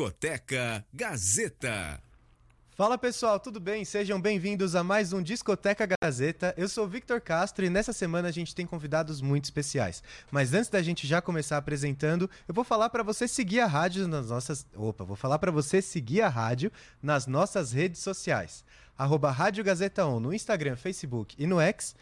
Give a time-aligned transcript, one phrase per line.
[0.00, 2.02] Discoteca Gazeta.
[2.74, 3.84] Fala pessoal, tudo bem?
[3.84, 6.54] Sejam bem-vindos a mais um Discoteca Gazeta.
[6.56, 10.02] Eu sou Victor Castro e nessa semana a gente tem convidados muito especiais.
[10.30, 14.08] Mas antes da gente já começar apresentando, eu vou falar para você seguir a rádio
[14.08, 14.66] nas nossas.
[14.74, 16.72] Opa, vou falar para você seguir a rádio
[17.02, 18.64] nas nossas redes sociais.
[18.96, 21.94] Arroba Rádio Gazeta no Instagram, Facebook e no X.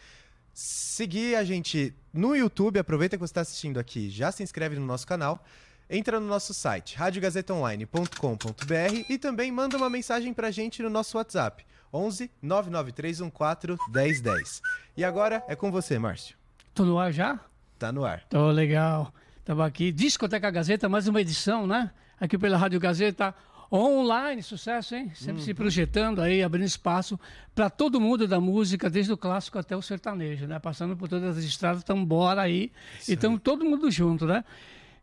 [0.55, 4.87] Seguir a gente no YouTube, aproveita que você está assistindo aqui, já se inscreve no
[4.87, 5.45] nosso canal
[5.89, 11.65] entra no nosso site radiogazetaonline.com.br e também manda uma mensagem pra gente no nosso WhatsApp
[11.93, 14.63] 11 99314 1010.
[14.97, 16.37] E agora é com você, Márcio.
[16.75, 17.41] Tô no ar já?
[17.79, 18.25] Tá no ar.
[18.29, 19.13] Tô legal.
[19.45, 21.91] Tava aqui, Discoteca Gazeta, mais uma edição, né?
[22.21, 23.35] Aqui pela Rádio Gazeta
[23.73, 25.11] online, sucesso, hein?
[25.15, 25.45] Sempre uhum.
[25.45, 27.19] se projetando aí, abrindo espaço
[27.55, 30.59] para todo mundo da música, desde o clássico até o sertanejo, né?
[30.59, 32.73] Passando por todas as estradas, então bora aí.
[32.99, 34.45] Isso e estamos todo mundo junto, né?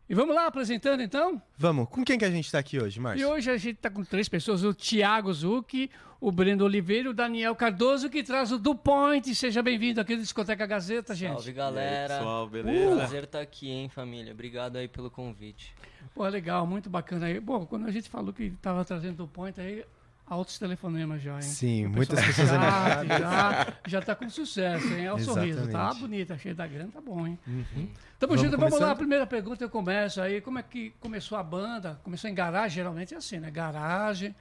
[0.08, 1.42] E vamos lá, apresentando então?
[1.58, 1.88] Vamos.
[1.88, 3.22] Com quem que a gente está aqui hoje, Márcio?
[3.22, 5.90] E hoje a gente está com três pessoas: o Tiago Zucchi,
[6.20, 9.34] o Breno Oliveira e o Daniel Cardoso, que traz o Do Point.
[9.34, 11.32] Seja bem-vindo aqui no Discoteca Gazeta, gente.
[11.32, 12.14] Salve, galera.
[12.14, 12.94] Aí, pessoal, beleza?
[12.94, 12.96] Uh.
[12.98, 14.32] Prazer estar tá aqui, hein, família.
[14.32, 15.74] Obrigado aí pelo convite.
[16.14, 17.40] Pô, legal, muito bacana aí.
[17.40, 19.84] Bom, quando a gente falou que estava trazendo do Point, aí
[20.28, 21.42] altos telefonemas já, hein?
[21.42, 25.06] Sim, muitas pessoas já, já, já tá com sucesso, hein?
[25.06, 25.54] É o Exatamente.
[25.54, 27.38] sorriso, tá bonito, cheio da grana, tá bom, hein?
[27.46, 27.88] Uhum.
[28.18, 31.38] Tamo vamos junto, vamos lá, a primeira pergunta eu começo aí, como é que começou
[31.38, 32.00] a banda?
[32.02, 33.50] Começou em garagem, geralmente é assim, né?
[33.50, 34.34] Garagem,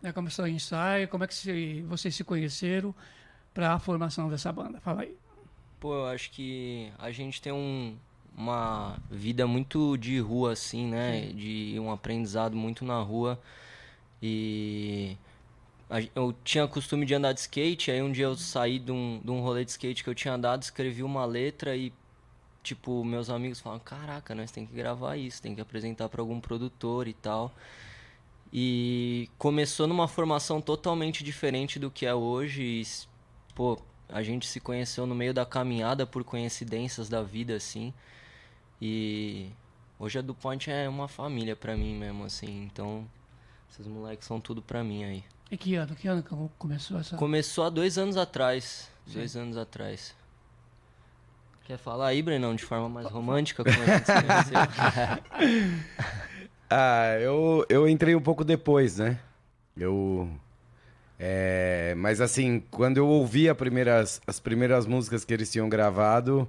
[0.00, 0.12] né?
[0.12, 2.94] começou em ensaio, como é que se, vocês se conheceram
[3.52, 4.80] para a formação dessa banda?
[4.80, 5.16] Fala aí.
[5.80, 7.96] Pô, eu acho que a gente tem um,
[8.36, 11.22] uma vida muito de rua, assim, né?
[11.22, 11.34] Sim.
[11.34, 13.40] De um aprendizado muito na rua
[14.22, 15.16] e
[16.14, 19.30] eu tinha costume de andar de skate, aí um dia eu saí de um, de
[19.30, 21.92] um rolê de skate que eu tinha andado, escrevi uma letra e,
[22.62, 26.40] tipo, meus amigos falaram, caraca, nós tem que gravar isso, tem que apresentar para algum
[26.40, 27.52] produtor e tal.
[28.52, 32.82] E começou numa formação totalmente diferente do que é hoje e,
[33.54, 37.92] pô, a gente se conheceu no meio da caminhada por coincidências da vida, assim.
[38.80, 39.50] E
[39.98, 43.06] hoje a DuPont é uma família para mim mesmo, assim, então...
[43.72, 45.24] Esses moleques são tudo pra mim aí.
[45.52, 45.94] E que ano?
[45.94, 47.14] Que ano que começou essa?
[47.14, 48.88] Começou há dois anos atrás.
[49.06, 49.18] Sim.
[49.18, 50.14] Dois anos atrás.
[51.64, 54.58] Quer falar aí, Brenão, de forma mais romântica, como a gente se conheceu?
[56.70, 59.20] ah, eu, eu entrei um pouco depois, né?
[59.76, 60.26] Eu.
[61.18, 66.48] É, mas assim, quando eu ouvi as primeiras, as primeiras músicas que eles tinham gravado,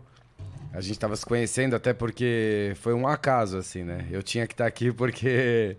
[0.71, 4.07] a gente tava se conhecendo até porque foi um acaso, assim, né?
[4.09, 5.75] Eu tinha que estar tá aqui porque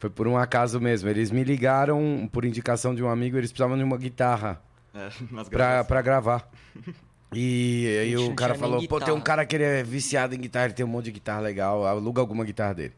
[0.00, 1.10] foi por um acaso mesmo.
[1.10, 4.60] Eles me ligaram por indicação de um amigo, eles precisavam de uma guitarra
[4.94, 5.10] é,
[5.50, 6.50] pra, pra gravar.
[7.32, 10.64] E aí o cara falou, pô, tem um cara que ele é viciado em guitarra,
[10.64, 12.92] ele tem um monte de guitarra legal, aluga alguma guitarra dele.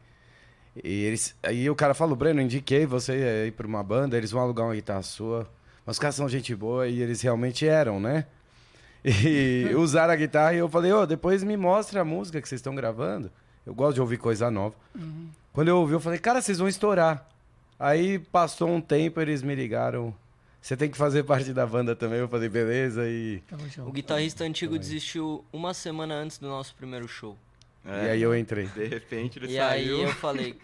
[0.83, 3.11] E eles, aí o cara falou, Breno, indiquei você
[3.43, 5.47] aí pra uma banda, eles vão alugar uma guitarra sua.
[5.85, 8.25] Mas os caras são gente boa e eles realmente eram, né?
[9.05, 12.49] E usaram a guitarra e eu falei, ô, oh, depois me mostra a música que
[12.49, 13.29] vocês estão gravando.
[13.63, 14.73] Eu gosto de ouvir coisa nova.
[14.95, 15.29] Uhum.
[15.53, 17.29] Quando eu ouvi, eu falei, cara, vocês vão estourar.
[17.79, 20.13] Aí passou um tempo, eles me ligaram.
[20.59, 22.19] Você tem que fazer parte da banda também.
[22.19, 23.03] Eu falei, beleza.
[23.07, 23.43] E.
[23.85, 27.37] O guitarrista antigo desistiu uma semana antes do nosso primeiro show.
[27.85, 28.67] É, e aí eu entrei.
[28.67, 29.97] De repente ele e saiu.
[29.97, 30.57] E aí eu falei,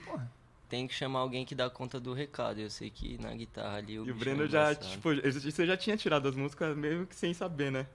[0.69, 2.59] tem que chamar alguém que dá conta do recado.
[2.59, 5.75] Eu sei que na guitarra ali o E o Breno é já, tipo, você já
[5.75, 7.85] tinha tirado as músicas meio que sem saber, né?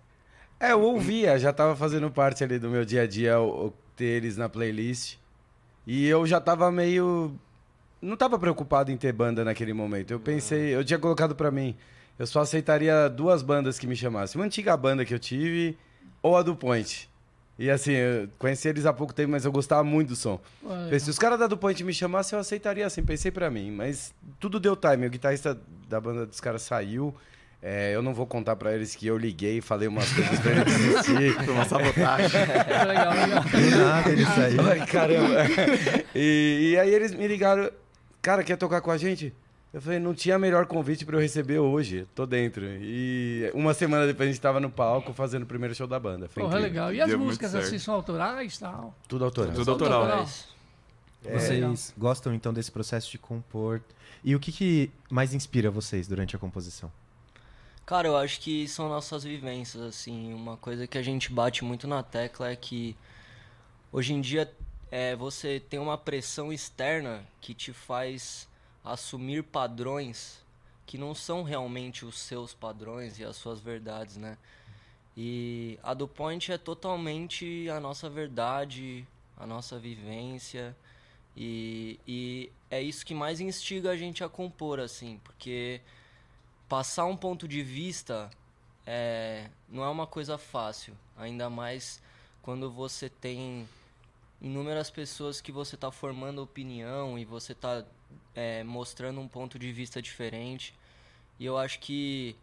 [0.61, 3.37] É, eu ouvia, já tava fazendo parte ali do meu dia a dia,
[3.97, 5.17] ter eles na playlist.
[5.87, 7.35] E eu já tava meio.
[8.01, 10.11] Não tava preocupado em ter banda naquele momento.
[10.11, 11.75] Eu pensei, eu tinha colocado para mim,
[12.19, 14.39] eu só aceitaria duas bandas que me chamassem.
[14.41, 15.77] Uma antiga banda que eu tive
[16.23, 17.09] ou a do Point.
[17.59, 20.41] E assim, eu conheci eles há pouco tempo, mas eu gostava muito do som.
[20.65, 23.71] Ué, se os caras da do Point me chamassem, eu aceitaria assim, pensei para mim.
[23.71, 25.07] Mas tudo deu time.
[25.07, 25.59] O guitarrista
[25.89, 27.15] da banda dos caras saiu.
[27.67, 30.53] É, eu não vou contar pra eles que eu liguei e falei umas coisas pra
[30.53, 31.33] eles desistir.
[31.43, 32.41] Foi uma sabotagem.
[32.87, 33.43] legal, legal.
[33.43, 34.61] Do nada ele saiu.
[34.69, 35.47] Ai, caramba.
[36.15, 37.71] E, e, aí eles me ligaram,
[38.21, 39.33] cara, quer tocar com a gente?
[39.73, 42.07] Eu falei, não tinha melhor convite pra eu receber hoje.
[42.15, 42.67] Tô dentro.
[42.67, 46.29] E uma semana depois a gente tava no palco fazendo o primeiro show da banda.
[46.29, 46.93] Foi Porra, legal.
[46.93, 48.95] E as Deu músicas assim são autorais e tal?
[49.09, 49.55] Tudo autoral.
[49.55, 50.29] Tudo autoral.
[51.25, 51.39] É.
[51.39, 53.81] Vocês gostam então desse processo de compor?
[54.23, 56.93] E o que, que mais inspira vocês durante a composição?
[57.87, 60.33] Cara, eu acho que são nossas vivências, assim.
[60.33, 62.97] Uma coisa que a gente bate muito na tecla é que
[63.93, 64.51] hoje em dia
[64.91, 68.49] é, você tem uma pressão externa que te faz
[68.83, 70.43] assumir padrões
[70.87, 74.39] que não são realmente os seus padrões e as suas verdades, né?
[75.17, 79.07] E a do Point é totalmente a nossa verdade,
[79.37, 80.75] a nossa vivência.
[81.37, 85.83] E, e é isso que mais instiga a gente a compor, assim, porque
[86.75, 88.29] passar um ponto de vista
[88.85, 92.03] é, não é uma coisa fácil, ainda mais
[92.43, 93.69] quando você tem
[94.43, 97.85] inúmeras pessoas que você está formando opinião e você está
[98.35, 100.75] é, mostrando um ponto de vista diferente.
[101.39, 102.35] E eu acho que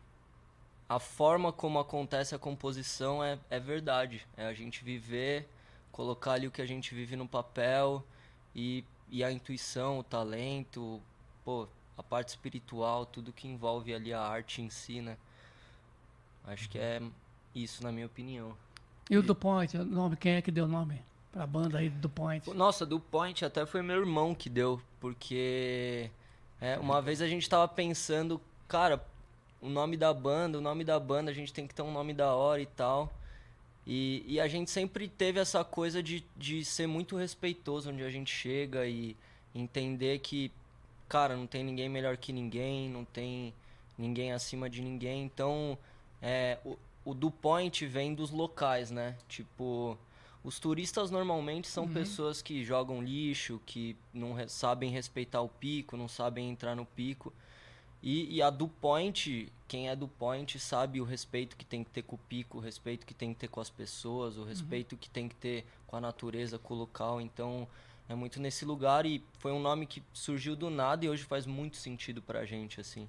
[0.87, 4.25] a forma como acontece a composição é, é verdade.
[4.37, 5.45] É a gente viver,
[5.91, 8.01] colocar ali o que a gente vive no papel
[8.55, 11.01] e, e a intuição, o talento,
[11.43, 15.17] pô, a parte espiritual, tudo que envolve ali a arte em si, né?
[16.45, 17.01] Acho que é
[17.53, 18.55] isso, na minha opinião.
[19.09, 21.01] E o Do Point, o nome, quem é que deu o nome
[21.31, 22.49] pra banda aí do Point?
[22.53, 26.09] Nossa, do Point até foi meu irmão que deu, porque
[26.59, 29.03] é, uma vez a gente tava pensando, cara,
[29.61, 32.13] o nome da banda, o nome da banda, a gente tem que ter um nome
[32.13, 33.13] da hora e tal.
[33.85, 38.09] E, e a gente sempre teve essa coisa de, de ser muito respeitoso onde a
[38.09, 39.15] gente chega e
[39.53, 40.51] entender que,
[41.11, 43.53] cara, não tem ninguém melhor que ninguém, não tem
[43.97, 45.23] ninguém acima de ninguém.
[45.23, 45.77] Então,
[46.21, 49.17] é, o, o do point vem dos locais, né?
[49.27, 49.97] Tipo,
[50.41, 55.97] os turistas normalmente são pessoas que jogam lixo, que não re- sabem respeitar o pico,
[55.97, 57.33] não sabem entrar no pico.
[58.01, 61.89] E, e a do point, quem é do point sabe o respeito que tem que
[61.91, 64.95] ter com o pico, o respeito que tem que ter com as pessoas, o respeito
[64.95, 67.19] que tem que ter com a natureza, com o local.
[67.19, 67.67] Então,
[68.11, 71.45] é muito nesse lugar e foi um nome que surgiu do nada e hoje faz
[71.45, 73.07] muito sentido pra gente, assim.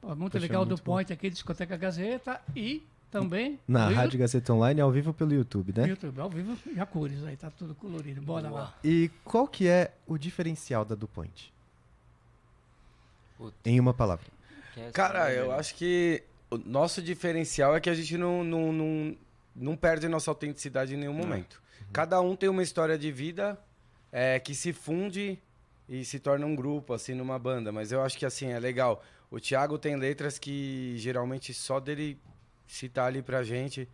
[0.00, 4.52] Pô, muito Poxa, legal muito do Point aqui, Discoteca Gazeta e também Na Rádio Gazeta
[4.52, 5.88] Online, ao vivo pelo YouTube, né?
[5.88, 8.20] YouTube, ao vivo, já cores aí, tá tudo colorido.
[8.20, 8.60] Bora Boa.
[8.60, 8.74] lá.
[8.82, 11.52] E qual que é o diferencial da DuPont?
[13.38, 13.56] Puta.
[13.64, 14.26] Em uma palavra.
[14.76, 15.58] É Cara, eu velho?
[15.60, 19.16] acho que o nosso diferencial é que a gente não, não, não,
[19.54, 21.62] não perde nossa autenticidade em nenhum momento.
[21.92, 23.58] Cada um tem uma história de vida
[24.12, 25.38] é, que se funde
[25.88, 27.70] e se torna um grupo, assim, numa banda.
[27.72, 29.02] Mas eu acho que, assim, é legal.
[29.30, 32.18] O Thiago tem letras que geralmente só dele
[32.66, 33.88] citar ali pra gente,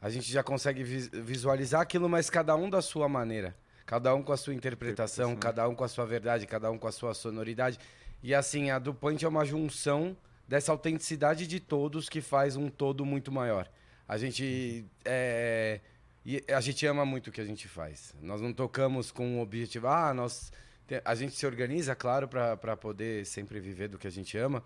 [0.00, 3.54] a gente já consegue vis- visualizar aquilo, mas cada um da sua maneira.
[3.84, 5.54] Cada um com a sua interpretação, Interpretação.
[5.64, 7.78] cada um com a sua verdade, cada um com a sua sonoridade.
[8.22, 10.16] E assim, a do Point é uma junção
[10.46, 13.68] dessa autenticidade de todos que faz um todo muito maior.
[14.06, 15.80] A gente é,
[16.30, 18.14] e a gente ama muito o que a gente faz.
[18.20, 20.52] Nós não tocamos com o objetivo, ah, nós
[20.86, 24.62] te- a gente se organiza, claro, para poder sempre viver do que a gente ama,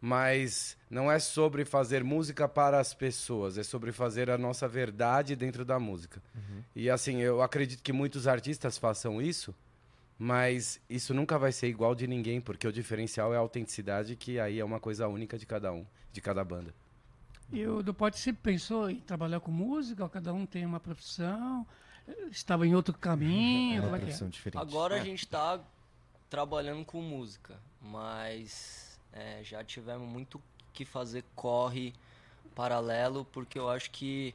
[0.00, 5.34] mas não é sobre fazer música para as pessoas, é sobre fazer a nossa verdade
[5.36, 6.22] dentro da música.
[6.74, 9.54] E assim, eu acredito que muitos artistas façam isso,
[10.18, 14.38] mas isso nunca vai ser igual de ninguém, porque o diferencial é a autenticidade, que
[14.38, 16.74] aí é uma coisa única de cada um, de cada banda.
[17.52, 21.66] E o do Point sempre pensou em trabalhar com música, cada um tem uma profissão,
[22.30, 24.06] estava em outro É caminho, uma como é que é?
[24.06, 24.60] profissão diferente.
[24.60, 25.60] Agora a gente tá
[26.28, 30.40] trabalhando com música, mas é, já tivemos muito
[30.72, 31.92] que fazer corre
[32.54, 34.34] paralelo, porque eu acho que.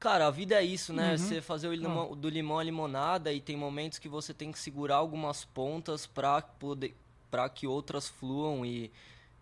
[0.00, 1.12] Cara, a vida é isso, né?
[1.12, 1.18] Uhum.
[1.18, 4.58] Você fazer o limão- do limão à limonada e tem momentos que você tem que
[4.58, 6.96] segurar algumas pontas pra poder
[7.30, 8.90] para que outras fluam e,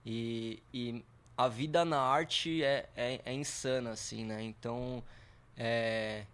[0.04, 1.02] e, e
[1.38, 4.42] a vida na arte é, é, é insana, assim, né?
[4.42, 5.04] Então,
[5.56, 6.26] é,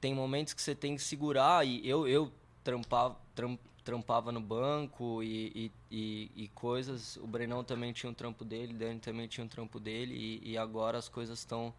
[0.00, 2.32] tem momentos que você tem que segurar e eu, eu
[2.64, 7.16] trampava, tram- trampava no banco e, e, e, e coisas.
[7.18, 10.52] O Brenão também tinha um trampo dele, o Dani também tinha um trampo dele e,
[10.52, 11.74] e agora as coisas estão.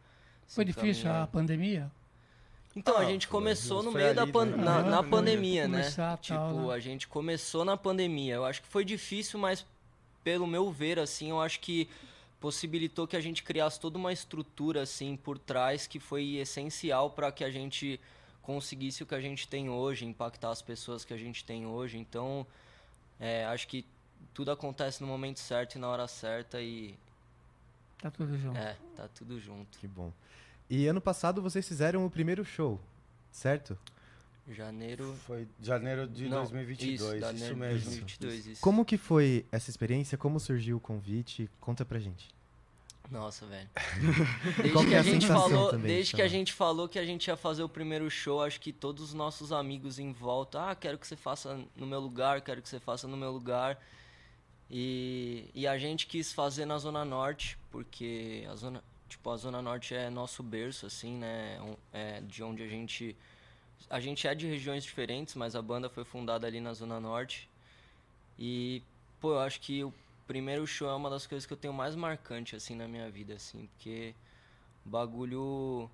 [0.48, 1.92] Foi difícil a pandemia?
[2.76, 4.58] Então, a Ah, gente foi, começou no meio da ali, pan- né?
[4.58, 5.68] na, Ah, na pandemia, né?
[5.72, 6.74] Começar, Tipo, tal, né?
[6.76, 8.36] a gente começou na pandemia.
[8.36, 9.66] Eu acho que foi difícil, mas
[10.24, 11.88] pelo meu ver, assim, eu acho que
[12.44, 17.32] possibilitou que a gente criasse toda uma estrutura, assim, por trás que foi essencial para
[17.32, 17.98] que a gente
[18.42, 21.98] conseguisse o que a gente tem hoje, impactar as pessoas que a gente tem hoje.
[21.98, 22.46] Então,
[23.18, 23.86] é, acho que
[24.34, 26.96] tudo acontece no momento certo e na hora certa e
[28.02, 28.58] Tá tudo junto.
[28.58, 29.80] é, tá tudo junto.
[29.80, 30.12] Que bom.
[30.70, 32.78] E ano passado vocês fizeram o primeiro show,
[33.32, 33.78] certo?
[34.50, 35.16] Janeiro.
[35.26, 37.84] Foi janeiro de Não, 2022, isso, isso, janeiro mesmo.
[37.86, 38.62] 2022, isso.
[38.62, 40.18] Como que foi essa experiência?
[40.18, 41.50] Como surgiu o convite?
[41.62, 42.33] Conta pra gente.
[43.14, 43.70] Nossa, velho.
[44.58, 46.26] Desde que que é a gente falou, também, desde que Samuel?
[46.26, 49.14] a gente falou que a gente ia fazer o primeiro show, acho que todos os
[49.14, 52.80] nossos amigos em volta, ah, quero que você faça no meu lugar, quero que você
[52.80, 53.80] faça no meu lugar.
[54.70, 59.62] E, e a gente quis fazer na Zona Norte, porque a Zona, tipo, a Zona
[59.62, 61.62] Norte é nosso berço, assim, né?
[61.62, 63.16] Um- É de onde a gente.
[63.90, 67.48] A gente é de regiões diferentes, mas a banda foi fundada ali na Zona Norte.
[68.40, 68.82] E,
[69.20, 69.94] pô, eu acho que o
[70.34, 73.36] primeiro show é uma das coisas que eu tenho mais marcante, assim, na minha vida,
[73.36, 74.16] assim, porque
[74.84, 75.88] o bagulho.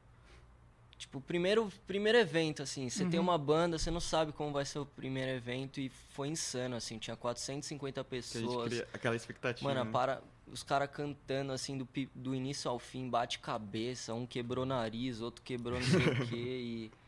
[0.98, 3.10] Tipo, primeiro, primeiro evento, assim, você Uhum.
[3.10, 6.76] tem uma banda, você não sabe como vai ser o primeiro evento e foi insano,
[6.78, 8.82] assim, tinha 450 Que a gente pessoas.
[8.94, 9.68] aquela expectativa.
[9.70, 9.92] Mano, né?
[9.92, 15.20] para os caras cantando assim do, do início ao fim, bate cabeça, um quebrou nariz,
[15.22, 16.90] outro quebrou não sei o quê.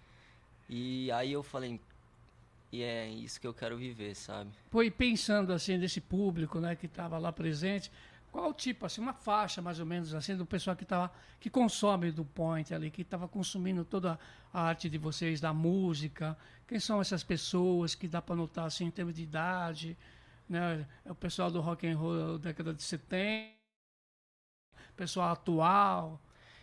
[0.70, 1.80] E, e aí eu falei,
[2.72, 4.50] e é isso que eu quero viver, sabe?
[4.74, 7.92] E pensando assim desse público, né, que estava lá presente,
[8.32, 12.12] qual tipo, assim, uma faixa mais ou menos assim do pessoal que tava, que consome
[12.12, 14.18] do Point ali, que estava consumindo toda
[14.54, 16.38] a arte de vocês, da música?
[16.66, 19.98] Quem são essas pessoas que dá para notar assim em termos de idade?
[20.48, 20.88] Né?
[21.04, 23.52] É o pessoal do rock and roll da década de 70,
[24.96, 26.22] pessoal atual.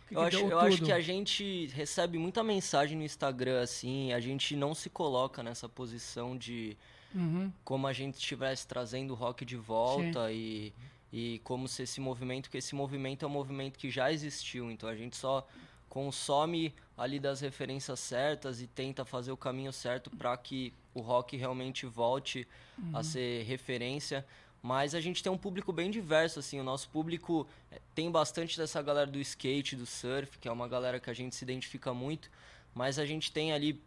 [0.09, 4.11] Que Eu, que acho, eu acho que a gente recebe muita mensagem no Instagram, assim,
[4.11, 6.77] a gente não se coloca nessa posição de
[7.13, 7.51] Uhum.
[7.63, 10.71] como a gente estivesse trazendo o rock de volta e,
[11.11, 14.87] e como se esse movimento, porque esse movimento é um movimento que já existiu, então
[14.87, 15.47] a gente só
[15.89, 21.35] consome ali das referências certas e tenta fazer o caminho certo para que o rock
[21.35, 22.47] realmente volte
[22.93, 24.23] a ser referência.
[24.61, 28.57] Mas a gente tem um público bem diverso, assim, o nosso público eh, tem bastante
[28.57, 31.93] dessa galera do skate, do surf, que é uma galera que a gente se identifica
[31.93, 32.29] muito,
[32.73, 33.81] mas a gente tem ali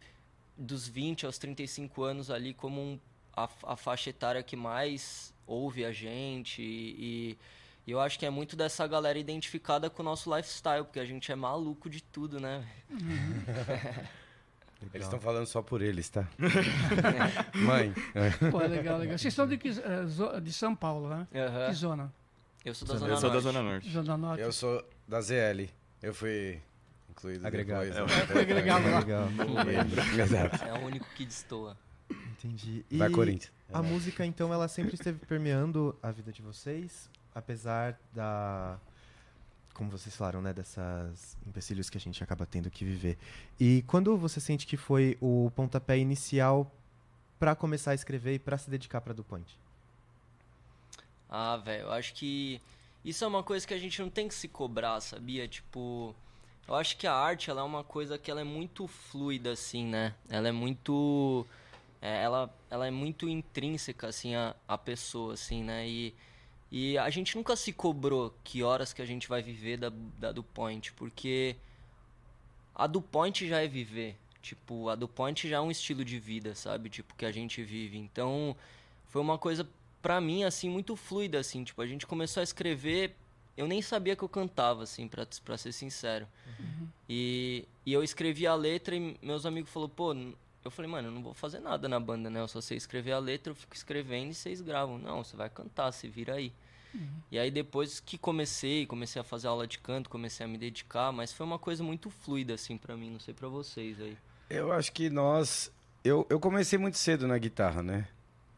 [0.57, 2.99] dos 20 aos 35 anos ali como um,
[3.35, 7.37] a, a faixa etária que mais ouve a gente e,
[7.85, 11.05] e eu acho que é muito dessa galera identificada com o nosso lifestyle, porque a
[11.05, 12.65] gente é maluco de tudo, né?
[14.93, 16.27] Eles estão falando só por eles, tá?
[17.55, 17.93] Mãe.
[18.15, 18.49] é.
[18.49, 19.17] Pô, legal, legal.
[19.17, 21.27] Vocês são de, que- eh, de São Paulo, né?
[21.35, 21.67] Aham.
[21.69, 22.13] Que zona?
[22.65, 23.43] Eu sou da Zona Eu sou da Norte.
[23.43, 23.91] Zona Norte.
[23.91, 24.41] Zona Norte?
[24.41, 25.69] Eu sou da ZL.
[26.01, 26.59] Eu fui
[27.09, 27.85] incluído Agregado.
[27.85, 28.11] depois.
[28.13, 28.25] É, né?
[28.25, 28.99] foi agregado lá.
[28.99, 29.27] Legal.
[30.23, 30.63] Exato.
[30.63, 31.77] É o único que destoa.
[32.09, 32.85] Entendi.
[32.91, 33.51] Vai, Corinthians.
[33.73, 38.77] A música, então, ela sempre esteve permeando a vida de vocês, apesar da.
[39.73, 40.53] Como vocês falaram, né?
[40.53, 43.17] Dessas empecilhos que a gente acaba tendo que viver.
[43.59, 46.71] E quando você sente que foi o pontapé inicial
[47.39, 49.57] pra começar a escrever e pra se dedicar pra Do Point?
[51.29, 52.61] Ah, velho, eu acho que
[53.03, 55.47] isso é uma coisa que a gente não tem que se cobrar, sabia?
[55.47, 56.15] Tipo,
[56.67, 59.85] eu acho que a arte, ela é uma coisa que ela é muito fluida, assim,
[59.87, 60.13] né?
[60.29, 61.45] Ela é muito...
[62.01, 65.87] é, ela, ela é muito intrínseca, assim, à, à pessoa, assim, né?
[65.87, 66.13] E,
[66.75, 70.31] e a gente nunca se cobrou que horas que a gente vai viver da, da
[70.31, 71.55] do Point, porque
[72.73, 74.17] a do Point já é viver.
[74.41, 76.89] Tipo, a do Point já é um estilo de vida, sabe?
[76.89, 77.99] Tipo, que a gente vive.
[77.99, 78.57] Então,
[79.05, 79.69] foi uma coisa
[80.01, 83.15] pra mim assim muito fluida assim, tipo, a gente começou a escrever,
[83.55, 86.27] eu nem sabia que eu cantava assim, pra para ser sincero.
[87.07, 90.15] E, e eu escrevi a letra e meus amigos falou, pô,
[90.65, 92.39] eu falei, mano, eu não vou fazer nada na banda, né?
[92.39, 94.97] Eu só sei escrever a letra, eu fico escrevendo e vocês gravam.
[94.97, 96.51] Não, você vai cantar, se vira aí.
[97.31, 101.11] E aí depois que comecei, comecei a fazer aula de canto, comecei a me dedicar,
[101.11, 104.17] mas foi uma coisa muito fluida assim pra mim, não sei pra vocês aí.
[104.49, 105.71] Eu acho que nós.
[106.03, 108.07] Eu, eu comecei muito cedo na guitarra, né?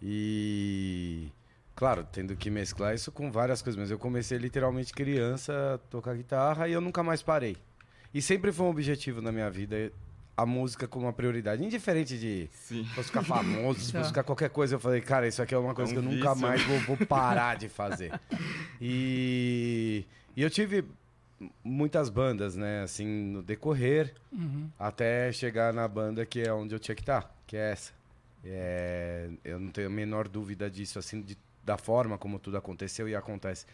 [0.01, 1.29] E.
[1.75, 6.15] Claro, tendo que mesclar isso com várias coisas, mas eu comecei literalmente criança a tocar
[6.15, 7.57] guitarra e eu nunca mais parei.
[8.13, 9.91] E sempre foi um objetivo na minha vida
[10.37, 11.63] a música como uma prioridade.
[11.63, 12.83] Indiferente de Sim.
[12.83, 13.99] se fosse ficar famoso, se Tá.
[13.99, 16.03] fosse ficar qualquer coisa, eu falei, cara, isso aqui é uma coisa É que um
[16.03, 16.47] eu nunca vício.
[16.47, 18.11] mais vou, vou parar de fazer.
[18.81, 20.83] E, e eu tive
[21.63, 24.69] muitas bandas, né, assim, no decorrer, Uhum.
[24.79, 27.91] até chegar na banda que é onde eu tinha que estar, que é essa.
[28.43, 33.09] É, eu não tenho a menor dúvida disso, assim, de- da forma como tudo aconteceu
[33.09, 33.65] e acontece.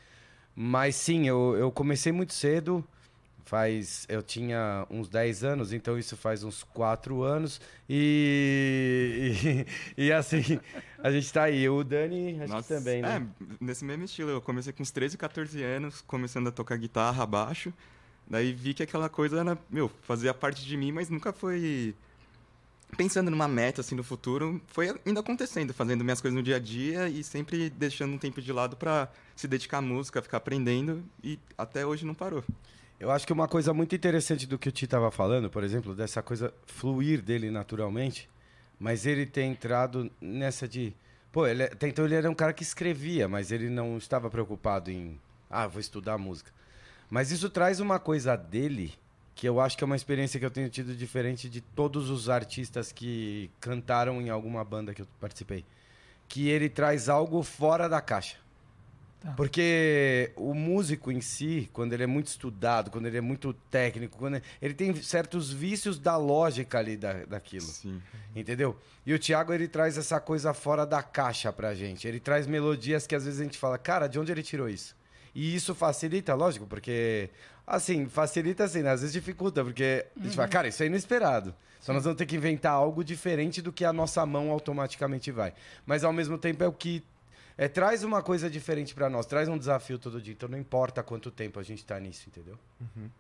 [0.56, 2.84] Mas sim, eu, eu comecei muito cedo,
[3.46, 7.60] faz eu tinha uns 10 anos, então isso faz uns 4 anos.
[7.90, 9.66] E,
[9.98, 10.60] e, e assim,
[11.00, 11.68] a gente tá aí.
[11.70, 13.28] O Dani, acho Nossa, que também, né?
[13.42, 14.30] É, nesse mesmo estilo.
[14.30, 17.74] Eu comecei com uns 13, 14 anos, começando a tocar guitarra, baixo.
[18.28, 21.94] Daí vi que aquela coisa era, meu, fazia parte de mim, mas nunca foi
[22.96, 24.62] pensando numa meta assim no futuro.
[24.68, 28.42] Foi indo acontecendo, fazendo minhas coisas no dia a dia e sempre deixando um tempo
[28.42, 32.44] de lado pra se dedicar à música, ficar aprendendo e até hoje não parou.
[33.02, 35.96] Eu acho que uma coisa muito interessante do que o Ti estava falando, por exemplo,
[35.96, 38.30] dessa coisa fluir dele naturalmente,
[38.80, 40.94] mas ele tem entrado nessa de.
[41.32, 44.92] Pô, ele, até então ele era um cara que escrevia, mas ele não estava preocupado
[44.92, 45.20] em.
[45.50, 46.52] Ah, vou estudar música.
[47.10, 48.94] Mas isso traz uma coisa dele
[49.34, 52.30] que eu acho que é uma experiência que eu tenho tido diferente de todos os
[52.30, 55.66] artistas que cantaram em alguma banda que eu participei.
[56.30, 58.38] Que ele traz algo fora da caixa.
[59.22, 59.32] Tá.
[59.34, 64.18] Porque o músico em si, quando ele é muito estudado, quando ele é muito técnico,
[64.18, 67.68] quando ele, ele tem certos vícios da lógica ali da, daquilo.
[67.68, 68.02] Sim.
[68.36, 68.76] Entendeu?
[69.06, 72.08] E o Thiago, ele traz essa coisa fora da caixa pra gente.
[72.08, 74.96] Ele traz melodias que às vezes a gente fala, cara, de onde ele tirou isso?
[75.34, 77.30] E isso facilita, lógico, porque
[77.66, 78.92] Assim, facilita assim, né?
[78.92, 81.54] às vezes dificulta, porque a gente fala, cara, isso é inesperado.
[81.80, 85.54] Só nós vamos ter que inventar algo diferente do que a nossa mão automaticamente vai.
[85.86, 87.04] Mas ao mesmo tempo é o que
[87.58, 90.34] é, traz uma coisa diferente pra nós, traz um desafio todo dia.
[90.34, 92.58] Então não importa quanto tempo a gente tá nisso, entendeu?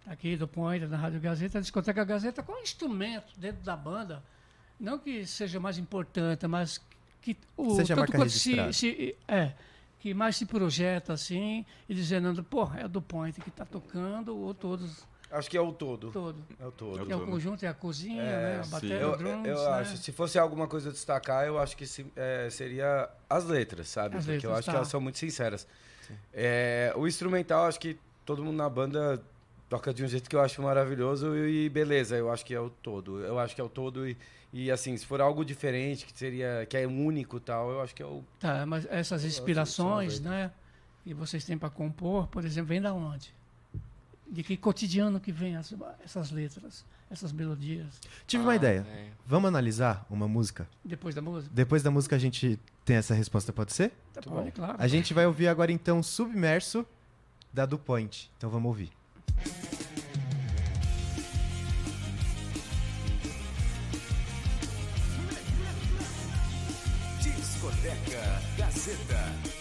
[0.06, 4.24] aqui do Pointer, na Rádio Gazeta, a Discoteca Gazeta, qual instrumento dentro da banda,
[4.80, 6.82] não que seja mais importante, mas
[7.22, 9.54] que o Seja marca quanto se, se- é,
[10.00, 14.54] que mais se projeta assim, e dizendo, pô, é do Pointer que está tocando, ou
[14.56, 16.12] todos, Acho que é o todo.
[16.12, 16.38] todo.
[16.60, 17.10] É o todo.
[17.12, 18.62] É o conjunto, é a cozinha, né?
[18.64, 19.70] A bateria, Eu, o drums, eu né?
[19.80, 23.88] acho, se fosse alguma coisa a destacar, eu acho que se- é, seria as letras,
[23.88, 24.18] sabe?
[24.18, 24.72] As Porque eu letras, acho tá.
[24.74, 25.66] que elas são muito sinceras.
[26.34, 29.22] É, o instrumental, acho que todo mundo na banda
[29.70, 32.70] toca de um jeito que eu acho maravilhoso e beleza, eu acho que é o
[32.70, 33.22] todo.
[33.22, 34.18] Eu acho que é o todo e,
[34.52, 37.96] e assim, se for algo diferente, que seria, que é único e tal, eu acho
[37.96, 38.22] que é o...
[38.40, 40.52] Tá, mas essas inspirações, né?
[41.06, 43.34] Que vocês têm para compor, por exemplo, vem da onde?
[44.32, 45.74] De que cotidiano que vem as-
[46.06, 48.00] essas letras, essas melodias?
[48.26, 48.86] Tive uma Ah, ideia.
[48.90, 49.10] é.
[49.26, 50.70] Vamos analisar uma música?
[50.86, 51.54] Depois da música?
[51.54, 53.92] Depois da música a gente tem essa resposta, pode ser?
[54.14, 54.76] Tá, pode, claro.
[54.80, 56.86] A gente vai ouvir agora então Submerso
[57.52, 58.32] da Do Point.
[58.38, 58.90] Então vamos ouvir.
[67.22, 69.61] Discoteca Gazeta.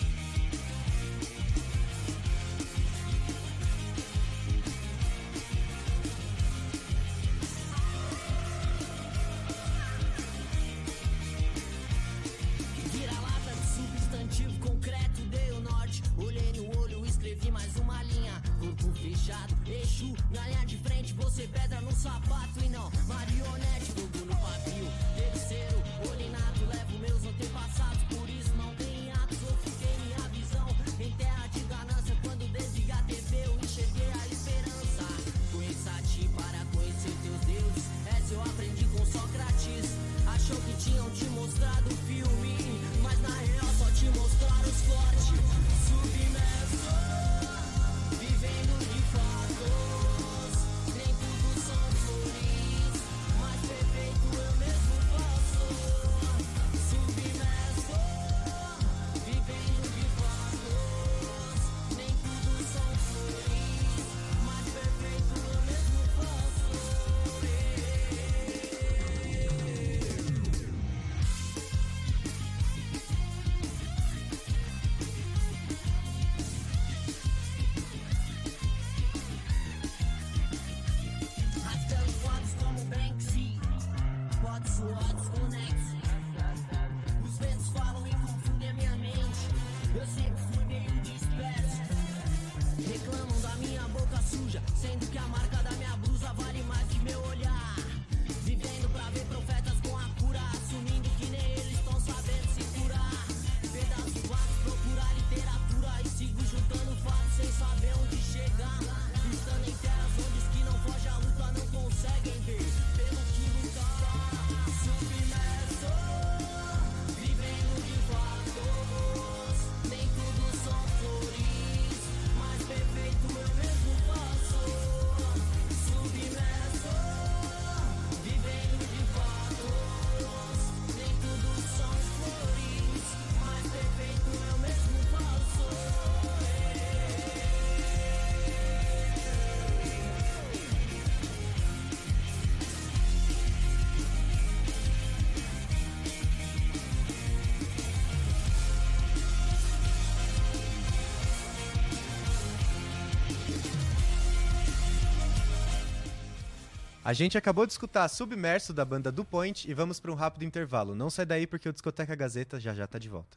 [157.11, 160.45] A gente acabou de escutar Submerso da banda Do Point e vamos para um rápido
[160.45, 160.95] intervalo.
[160.95, 163.37] Não sai daí porque o Discoteca Gazeta já já tá de volta.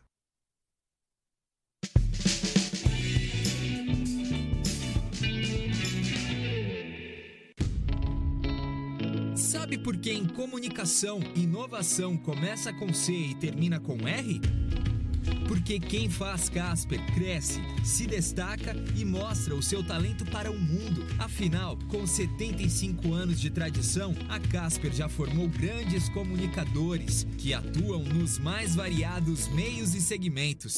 [9.35, 14.39] Sabe por que em comunicação, inovação começa com C e termina com R?
[15.53, 21.05] Porque quem faz Casper cresce, se destaca e mostra o seu talento para o mundo.
[21.19, 28.39] Afinal, com 75 anos de tradição, a Casper já formou grandes comunicadores que atuam nos
[28.39, 30.77] mais variados meios e segmentos.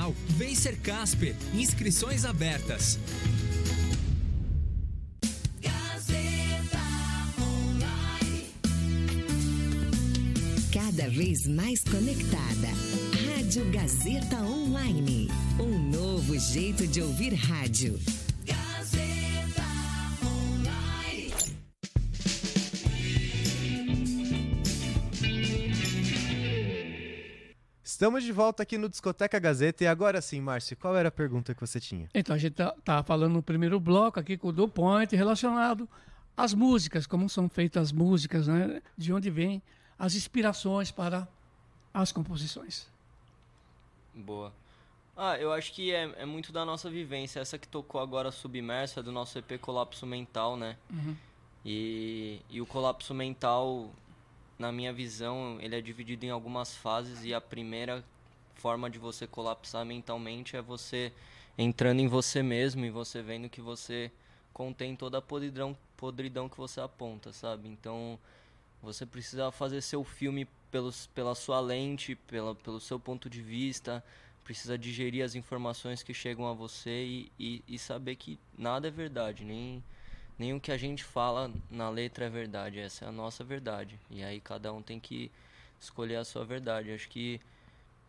[0.29, 1.35] Vem ser Casper.
[1.53, 2.97] Inscrições abertas.
[10.73, 12.67] Cada vez mais conectada.
[13.35, 15.29] Rádio Gazeta Online.
[15.59, 17.99] Um novo jeito de ouvir rádio.
[28.01, 31.53] Estamos de volta aqui no Discoteca Gazeta e agora sim, Márcio, qual era a pergunta
[31.53, 32.09] que você tinha?
[32.15, 35.87] Então, a gente tá, tá falando no primeiro bloco aqui com o Do Point relacionado
[36.35, 38.81] às músicas, como são feitas as músicas, né?
[38.97, 39.61] De onde vêm
[39.99, 41.27] as inspirações para
[41.93, 42.87] as composições.
[44.15, 44.51] Boa.
[45.15, 47.39] Ah, eu acho que é, é muito da nossa vivência.
[47.39, 50.75] Essa que tocou agora submersa é do nosso EP Colapso Mental, né?
[51.63, 53.91] E, e o colapso mental,
[54.61, 58.03] na minha visão, ele é dividido em algumas fases e a primeira
[58.55, 61.11] forma de você colapsar mentalmente é você
[61.57, 64.11] entrando em você mesmo e você vendo que você
[64.53, 67.67] contém toda a podridão, podridão que você aponta, sabe?
[67.67, 68.19] Então,
[68.83, 74.03] você precisa fazer seu filme pelos, pela sua lente, pela, pelo seu ponto de vista,
[74.43, 78.91] precisa digerir as informações que chegam a você e, e, e saber que nada é
[78.91, 79.83] verdade, nem,
[80.41, 83.99] nem o que a gente fala na letra é verdade, essa é a nossa verdade.
[84.09, 85.29] E aí cada um tem que
[85.79, 86.91] escolher a sua verdade.
[86.91, 87.39] Acho que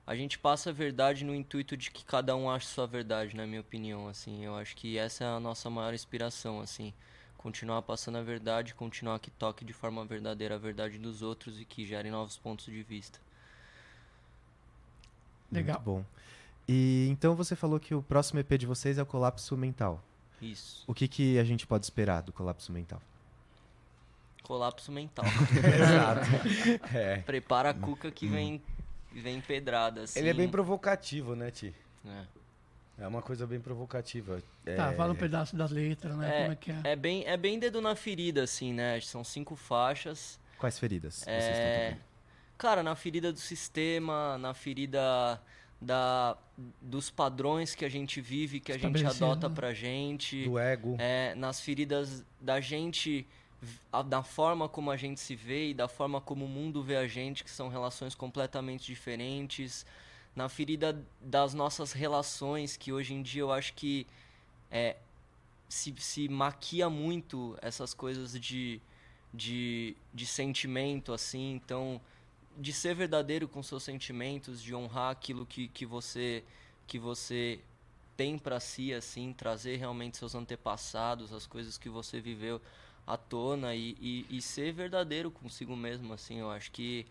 [0.07, 3.47] a gente passa a verdade no intuito de que cada um ache sua verdade, na
[3.47, 4.43] minha opinião, assim.
[4.47, 6.95] Eu acho que essa é a nossa maior inspiração, assim.
[7.37, 11.67] Continuar passando a verdade, continuar que toque de forma verdadeira a verdade dos outros e
[11.67, 13.21] que gere novos pontos de vista.
[15.51, 15.77] Legal.
[15.77, 16.05] Muito bom.
[16.67, 20.03] E então você falou que o próximo EP de vocês é o Colapso Mental.
[20.43, 20.83] Isso.
[20.87, 23.01] O que, que a gente pode esperar do Colapso Mental?
[24.43, 25.25] Colapso mental.
[25.55, 26.27] Exato.
[26.95, 27.19] É.
[27.19, 28.61] Prepara a cuca que vem,
[29.13, 30.19] vem pedrada, assim.
[30.19, 31.73] Ele é bem provocativo, né, Ti?
[32.05, 32.25] É.
[32.99, 34.43] É uma coisa bem provocativa.
[34.67, 34.75] É...
[34.75, 36.43] Tá, fala um pedaço das letras, né?
[36.43, 36.81] Como é que é?
[36.85, 39.01] É bem, é bem dedo na ferida, assim, né?
[39.01, 40.39] São cinco faixas.
[40.59, 41.97] Quais feridas É...
[42.59, 45.41] Cara, na ferida do sistema, na ferida
[45.83, 46.37] da,
[46.81, 49.55] dos padrões que a gente vive, que a gente adota né?
[49.55, 50.45] pra gente.
[50.45, 50.97] Do ego.
[50.99, 53.27] É, nas feridas da gente,
[53.93, 56.97] a- da forma como a gente se vê e da forma como o mundo vê
[56.97, 59.85] a gente, que são relações completamente diferentes.
[60.37, 64.07] Na ferida das nossas relações, que hoje em dia eu acho que
[64.71, 64.97] é,
[65.69, 68.81] se, se maquia muito essas coisas de,
[69.35, 71.53] de, de sentimento, assim.
[71.55, 72.01] Então,
[72.59, 76.45] de ser verdadeiro com seus sentimentos, de honrar aquilo que, que você
[76.87, 77.61] que você
[78.17, 82.61] tem pra si, assim, trazer realmente seus antepassados, as coisas que você viveu
[83.07, 86.39] à tona e, e, e ser verdadeiro consigo mesmo, assim.
[86.41, 87.07] Eu acho que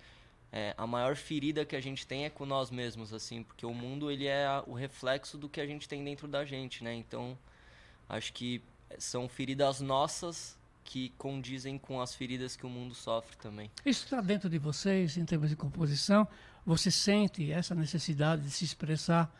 [0.51, 3.73] é, a maior ferida que a gente tem é com nós mesmos, assim, porque o
[3.73, 6.93] mundo ele é o reflexo do que a gente tem dentro da gente, né?
[6.93, 7.37] Então,
[8.07, 8.61] acho que
[8.97, 13.69] são feridas nossas que condizem com as feridas que o mundo sofre também.
[13.85, 16.27] Isso está dentro de vocês, em termos de composição?
[16.65, 19.33] Você sente essa necessidade de se expressar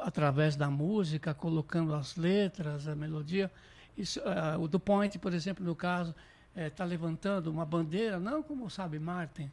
[0.00, 3.50] através da música, colocando as letras, a melodia?
[3.96, 6.14] Isso, ah, o do Point, por exemplo, no caso,
[6.56, 9.50] está levantando uma bandeira, não como sabe Martin,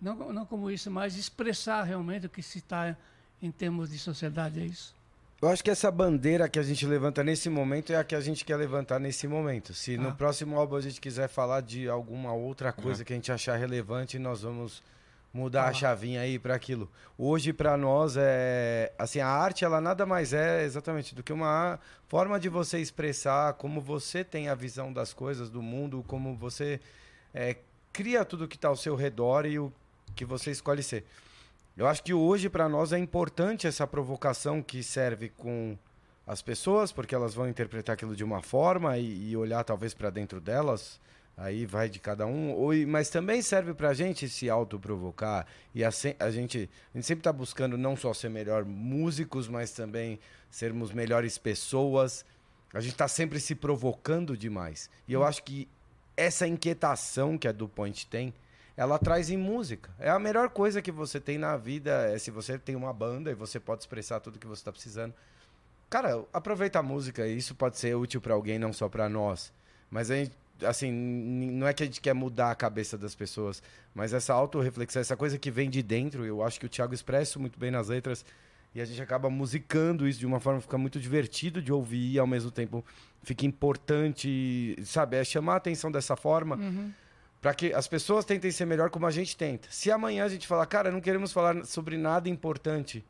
[0.00, 2.96] não, não como isso, mas expressar realmente o que se está
[3.40, 4.94] em termos de sociedade, é isso?
[5.40, 8.20] Eu acho que essa bandeira que a gente levanta nesse momento é a que a
[8.20, 9.74] gente quer levantar nesse momento.
[9.74, 9.98] Se Ah.
[9.98, 13.56] no próximo álbum a gente quiser falar de alguma outra coisa que a gente achar
[13.56, 14.82] relevante, nós vamos
[15.34, 15.74] mudar a Falar.
[15.74, 16.90] chavinha aí para aquilo.
[17.18, 21.78] Hoje para nós é assim, a arte ela nada mais é exatamente do que uma
[22.08, 26.80] forma de você expressar como você tem a visão das coisas, do mundo, como você
[27.34, 27.58] é,
[27.92, 29.70] cria tudo que está ao seu redor e o
[30.14, 31.04] que você escolhe ser.
[31.76, 35.76] Eu acho que hoje para nós é importante essa provocação que serve com
[36.26, 40.08] as pessoas, porque elas vão interpretar aquilo de uma forma e, e olhar talvez para
[40.08, 40.98] dentro delas.
[41.36, 42.52] Aí vai de cada um.
[42.52, 45.46] Ou, mas também serve para a gente se autoprovocar.
[45.74, 49.70] E a, a gente, a gente sempre está buscando não só ser melhor músicos, mas
[49.70, 50.18] também
[50.50, 52.24] sermos melhores pessoas.
[52.72, 54.88] A gente está sempre se provocando demais.
[55.06, 55.68] E eu acho que
[56.16, 58.32] essa inquietação que a DuPont tem
[58.76, 59.90] ela traz em música.
[59.98, 63.30] É a melhor coisa que você tem na vida, é se você tem uma banda
[63.30, 65.14] e você pode expressar tudo que você está precisando.
[65.88, 69.52] Cara, aproveita a música, isso pode ser útil para alguém, não só para nós.
[69.90, 73.62] Mas a gente, assim, não é que a gente quer mudar a cabeça das pessoas,
[73.94, 77.38] mas essa autorreflexão, essa coisa que vem de dentro, eu acho que o Thiago expressa
[77.38, 78.24] muito bem nas letras,
[78.74, 82.12] e a gente acaba musicando isso de uma forma que fica muito divertido de ouvir
[82.12, 82.84] e ao mesmo tempo
[83.22, 85.16] fica importante, sabe?
[85.16, 86.58] É chamar a atenção dessa forma
[87.46, 89.68] para que as pessoas tentem ser melhor como a gente tenta.
[89.70, 93.04] Se amanhã a gente falar, cara, não queremos falar sobre nada importante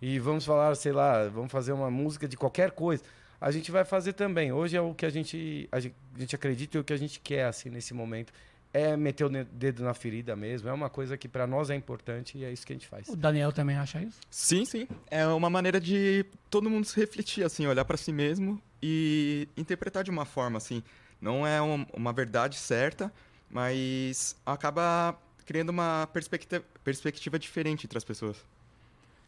[0.00, 3.02] e vamos falar, sei lá, vamos fazer uma música de qualquer coisa,
[3.38, 4.50] a gente vai fazer também.
[4.52, 6.96] Hoje é o que a gente, a gente, a gente acredita e o que a
[6.96, 8.32] gente quer assim nesse momento
[8.72, 10.66] é meter o dedo na ferida mesmo.
[10.66, 13.06] É uma coisa que para nós é importante e é isso que a gente faz.
[13.10, 14.18] O Daniel também acha isso?
[14.30, 14.88] Sim, sim.
[15.10, 20.02] É uma maneira de todo mundo se refletir, assim, olhar pra si mesmo e interpretar
[20.02, 20.82] de uma forma, assim.
[21.20, 23.12] Não é um- uma verdade certa,
[23.54, 28.36] mas acaba criando uma perspectiva, perspectiva diferente entre as pessoas.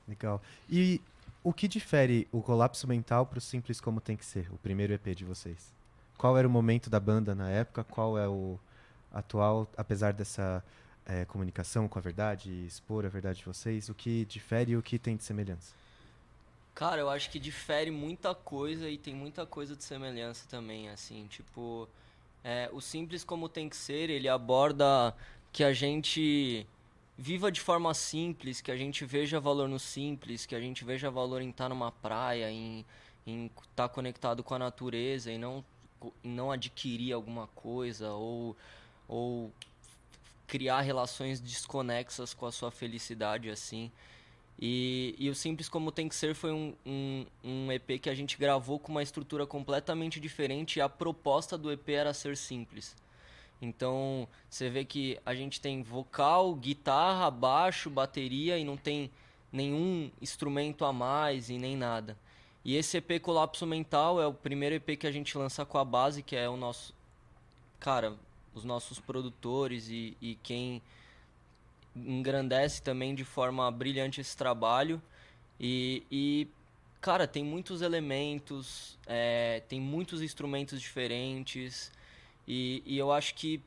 [0.09, 0.43] Legal.
[0.69, 1.01] E
[1.45, 5.15] o que difere o Colapso Mental pro Simples Como Tem Que Ser, o primeiro EP
[5.15, 5.73] de vocês?
[6.19, 7.85] Qual era o momento da banda na época?
[7.85, 8.59] Qual é o
[9.12, 10.65] atual, apesar dessa
[11.07, 13.89] eh, comunicação com a verdade, e expor a verdade de vocês?
[13.89, 15.73] O que difere e o que tem de semelhança?
[16.75, 21.27] Cara, eu acho que difere muita coisa e tem muita coisa de semelhança também, assim,
[21.29, 21.89] tipo,
[22.44, 25.14] é, o simples como tem que ser, ele aborda
[25.53, 26.66] que a gente
[27.18, 31.11] viva de forma simples, que a gente veja valor no simples, que a gente veja
[31.11, 32.85] valor em estar numa praia, em
[33.27, 35.64] estar conectado com a natureza e não
[36.22, 38.57] não adquirir alguma coisa ou
[39.09, 39.53] ou
[40.46, 43.90] criar relações desconexas com a sua felicidade assim.
[44.59, 48.14] E, e o Simples Como Tem Que Ser foi um, um, um EP que a
[48.14, 52.97] gente gravou com uma estrutura completamente diferente e a proposta do EP era ser simples.
[53.61, 59.11] Então, você vê que a gente tem vocal, guitarra, baixo, bateria e não tem
[59.53, 62.16] nenhum instrumento a mais e nem nada.
[62.64, 65.85] E esse EP Colapso Mental é o primeiro EP que a gente lança com a
[65.85, 66.95] base, que é o nosso.
[67.79, 68.14] Cara,
[68.55, 70.83] os nossos produtores e, e quem
[71.97, 75.01] engrandece também de forma brilhante esse trabalho.
[75.59, 76.49] E, e
[77.01, 81.91] cara, tem muitos elementos, é, tem muitos instrumentos diferentes.
[82.47, 83.61] E, e eu acho que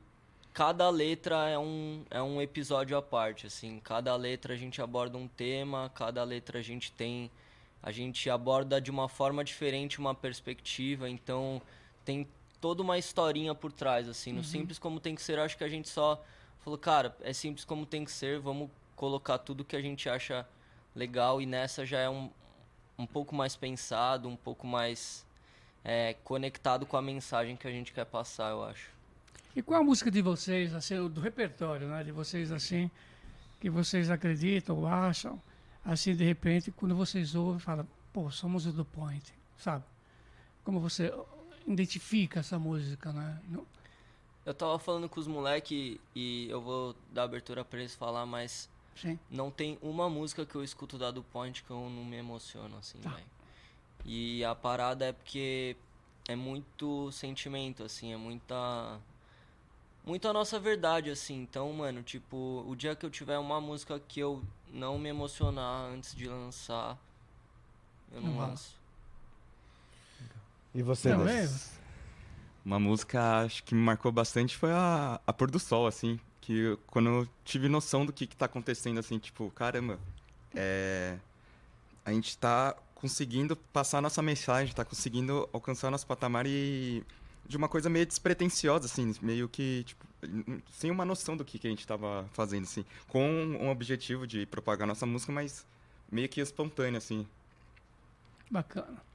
[0.53, 3.79] cada letra é um, é um episódio à parte, assim.
[3.83, 7.31] Cada letra a gente aborda um tema, cada letra a gente tem...
[7.81, 11.61] A gente aborda de uma forma diferente uma perspectiva, então
[12.03, 12.27] tem
[12.59, 14.33] toda uma historinha por trás, assim.
[14.33, 16.21] No Simples Como Tem Que Ser, acho que a gente só
[16.63, 20.45] falou, cara, é simples como tem que ser, vamos colocar tudo que a gente acha
[20.95, 22.29] legal e nessa já é um,
[22.97, 25.25] um pouco mais pensado, um pouco mais
[25.83, 28.89] é, conectado com a mensagem que a gente quer passar, eu acho.
[29.55, 32.03] E qual a música de vocês, assim, do repertório, né?
[32.03, 32.89] De vocês, assim,
[33.59, 35.41] que vocês acreditam ou acham,
[35.83, 39.83] assim, de repente, quando vocês ouvem, fala, pô, somos o do Point, sabe?
[40.63, 41.13] Como você
[41.65, 43.39] identifica essa música, né?
[44.45, 48.69] Eu tava falando com os moleque e eu vou dar abertura pra eles falar, mas
[48.95, 49.19] Sim.
[49.29, 52.77] não tem uma música que eu escuto da do Point que eu não me emociono,
[52.77, 53.25] assim, velho.
[54.05, 55.75] E a parada é porque
[56.27, 58.99] é muito sentimento, assim, é muita.
[60.05, 61.41] Muito a nossa verdade, assim.
[61.41, 65.91] Então, mano, tipo, o dia que eu tiver uma música que eu não me emocionar
[65.91, 66.97] antes de lançar,
[68.11, 68.79] eu não Não lanço.
[70.73, 71.25] E você, Não,
[72.65, 76.19] Uma música acho que me marcou bastante foi a, a Pôr do Sol, assim.
[76.41, 79.99] Que quando eu tive noção do que, que tá acontecendo, assim, tipo, caramba,
[80.53, 81.17] é,
[82.05, 87.03] a gente tá conseguindo passar nossa mensagem, tá conseguindo alcançar nosso patamar e
[87.47, 90.05] de uma coisa meio despretensiosa, assim, meio que, tipo,
[90.71, 92.85] sem uma noção do que, que a gente tava fazendo, assim.
[93.07, 95.65] Com um objetivo de propagar nossa música, mas
[96.11, 97.25] meio que espontâneo, assim.
[98.51, 99.08] bacana.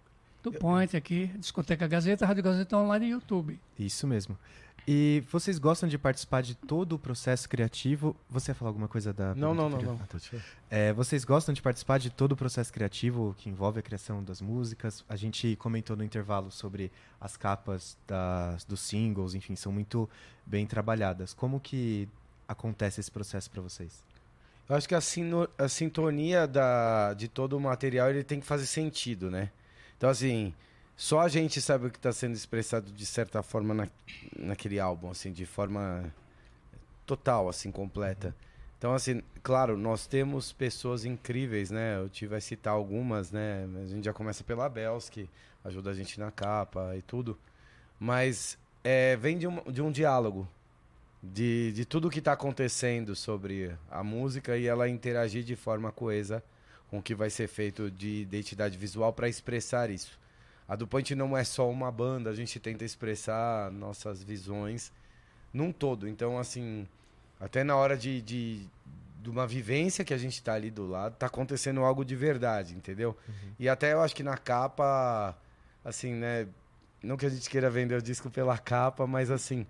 [0.45, 3.59] Do Point aqui, Discoteca Gazeta, Rádio Gazeta Online e YouTube.
[3.79, 4.39] Isso mesmo.
[4.87, 8.15] E vocês gostam de participar de todo o processo criativo?
[8.29, 9.35] Você ia falar alguma coisa da.
[9.35, 9.95] Não, não, não, não.
[10.03, 10.19] Ah, tá.
[10.71, 14.43] É, vocês gostam de participar de todo o processo criativo que envolve a criação das
[14.43, 15.03] músicas?
[15.09, 20.09] A gente comentou no intervalo sobre as capas das, dos singles, enfim, são muito
[20.45, 21.33] bem trabalhadas.
[21.33, 22.07] Como que
[22.47, 24.05] acontece esse processo para vocês?
[24.69, 28.47] Eu acho que a, sino- a sintonia da, de todo o material ele tem que
[28.47, 29.51] fazer sentido, né?
[29.97, 30.53] Então, assim,
[30.97, 33.89] só a gente sabe o que está sendo expressado de certa forma na,
[34.39, 36.13] naquele álbum, assim, de forma
[37.05, 38.35] total, assim, completa.
[38.79, 41.97] Então, assim, claro, nós temos pessoas incríveis, né?
[41.99, 43.67] Eu tive a citar algumas, né?
[43.83, 45.29] A gente já começa pela Bels, que
[45.65, 47.39] ajuda a gente na capa e tudo.
[47.99, 50.47] Mas é, vem de um, de um diálogo,
[51.23, 56.43] de, de tudo que está acontecendo sobre a música e ela interagir de forma coesa
[56.95, 60.17] com o que vai ser feito de identidade visual para expressar isso.
[60.69, 64.93] A Punch não é só uma banda, a gente tenta expressar nossas visões
[65.53, 66.07] num todo.
[66.09, 66.87] Então, assim,
[67.41, 68.65] até na hora de, de,
[69.21, 72.75] de uma vivência que a gente tá ali do lado, tá acontecendo algo de verdade,
[72.77, 73.17] entendeu?
[73.59, 75.37] E até eu acho que na capa,
[75.85, 76.47] assim, né?
[77.03, 79.67] Não que a gente queira vender o disco pela capa, mas assim,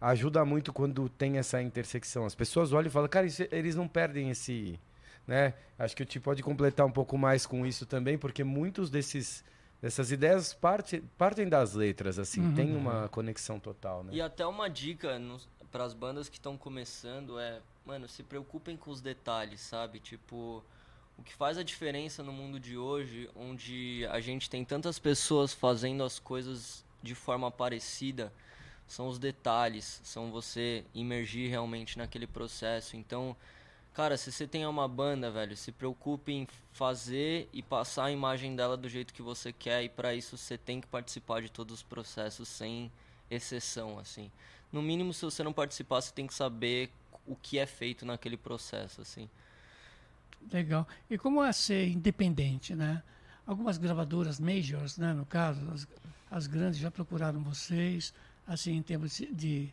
[0.00, 2.26] ajuda muito quando tem essa intersecção.
[2.26, 4.78] As pessoas olham e falam, cara, isso- eles não perdem esse.
[5.26, 5.54] Né?
[5.78, 9.44] Acho que o Ti pode completar um pouco mais com isso também, porque muitos desses.
[9.82, 14.14] Dessas ideias parte, partem das letras, assim, tem uma conexão total, né?
[14.14, 15.20] E até uma dica
[15.70, 20.00] para as bandas que estão começando é, mano, se preocupem com os detalhes, sabe?
[20.00, 20.64] Tipo,
[21.18, 25.52] o que faz a diferença no mundo de hoje, onde a gente tem tantas pessoas
[25.52, 28.32] fazendo as coisas de forma parecida,
[28.86, 32.96] são os detalhes, são você imergir realmente naquele processo.
[32.96, 33.36] Então,
[33.94, 38.54] cara, se você tem uma banda, velho, se preocupe em fazer e passar a imagem
[38.56, 41.76] dela do jeito que você quer e para isso você tem que participar de todos
[41.76, 42.90] os processos sem
[43.30, 44.30] exceção, assim.
[44.72, 46.90] No mínimo, se você não participar, você tem que saber
[47.24, 49.30] o que é feito naquele processo, assim.
[50.52, 50.86] Legal.
[51.08, 53.02] E como é ser independente, né?
[53.46, 55.88] Algumas gravadoras majors, né, no caso, as,
[56.30, 58.12] as grandes já procuraram vocês,
[58.46, 59.72] assim, em termos de,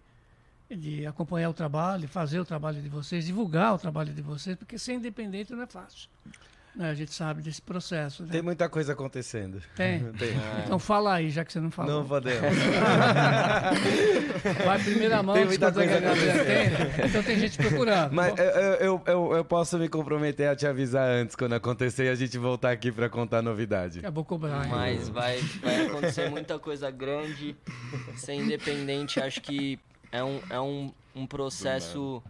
[0.75, 4.77] de, acompanhar o trabalho, fazer o trabalho de vocês, divulgar o trabalho de vocês, porque
[4.77, 6.09] ser independente não é fácil.
[6.75, 6.89] Né?
[6.89, 8.29] A gente sabe desse processo, né?
[8.31, 9.61] Tem muita coisa acontecendo.
[9.75, 9.99] Tem?
[10.17, 10.31] Tem.
[10.63, 11.99] Então fala aí, já que você não falou.
[11.99, 12.41] Não podemos.
[14.65, 17.05] Vai primeira mão, Tem muita coisa tem?
[17.05, 18.13] Então tem gente procurando.
[18.13, 22.09] Mas eu, eu, eu, eu posso me comprometer a te avisar antes, quando acontecer, e
[22.09, 23.99] a gente voltar aqui pra contar novidade.
[24.01, 24.65] Eu vou cobrar.
[24.67, 27.55] Mas vai, vai acontecer muita coisa grande.
[28.15, 29.77] Ser independente, acho que
[30.11, 32.21] é um, é um, um processo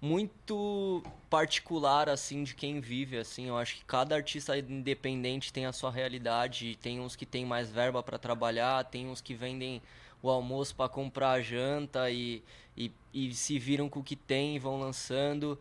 [0.00, 3.48] muito particular, assim, de quem vive, assim.
[3.48, 6.78] Eu acho que cada artista independente tem a sua realidade.
[6.80, 9.82] Tem uns que tem mais verba para trabalhar, tem uns que vendem
[10.22, 12.42] o almoço para comprar a janta e,
[12.76, 15.58] e, e se viram com o que tem e vão lançando.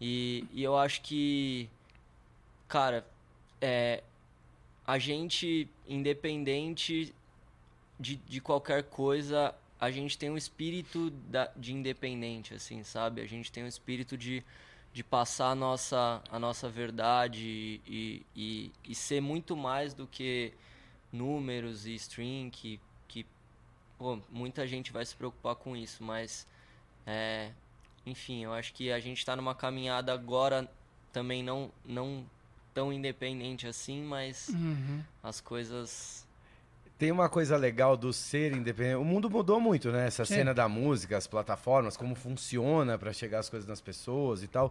[0.00, 1.68] E, e eu acho que,
[2.68, 3.04] cara,
[3.60, 4.02] é,
[4.86, 7.12] a gente, independente
[7.98, 13.22] de, de qualquer coisa, a gente tem um espírito da, de independente, assim, sabe?
[13.22, 14.44] A gente tem um espírito de,
[14.92, 20.52] de passar a nossa, a nossa verdade e, e, e ser muito mais do que
[21.10, 23.24] números e string, que, que
[23.98, 26.46] pô, muita gente vai se preocupar com isso, mas,
[27.06, 27.50] é,
[28.04, 30.70] enfim, eu acho que a gente está numa caminhada agora
[31.10, 32.24] também não, não
[32.74, 35.02] tão independente assim, mas Uhum.
[35.22, 36.26] as coisas
[37.00, 38.96] Tem uma coisa legal do ser independente.
[38.96, 40.06] O mundo mudou muito, né?
[40.06, 40.34] Essa Sim.
[40.34, 44.70] cena da música, as plataformas, como funciona pra chegar as coisas nas pessoas e tal.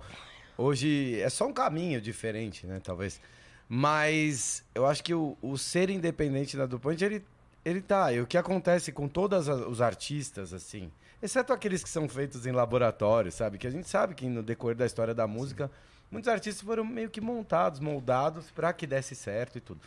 [0.55, 2.79] Hoje é só um caminho diferente, né?
[2.83, 3.19] Talvez.
[3.67, 7.25] Mas eu acho que o, o ser independente da DuPont, ele,
[7.65, 8.13] ele tá.
[8.13, 10.91] E o que acontece com todos os artistas, assim,
[11.23, 13.57] exceto aqueles que são feitos em laboratório, sabe?
[13.57, 15.71] Que a gente sabe que no decorrer da história da música,
[16.11, 19.81] muitos artistas foram meio que montados, moldados pra que desse certo e tudo.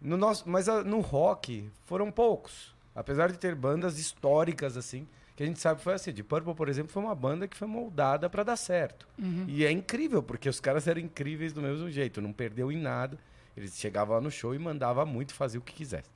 [0.00, 2.74] No nosso, mas ah, no rock foram poucos.
[2.94, 6.12] Apesar de ter bandas históricas assim, que a gente sabe que foi assim.
[6.12, 9.06] De Purple, por exemplo, foi uma banda que foi moldada pra dar certo.
[9.48, 13.18] E é incrível, porque os caras eram incríveis do mesmo jeito, não perdeu em nada.
[13.56, 16.08] Eles chegavam lá no show e mandavam muito fazer o que quisesse.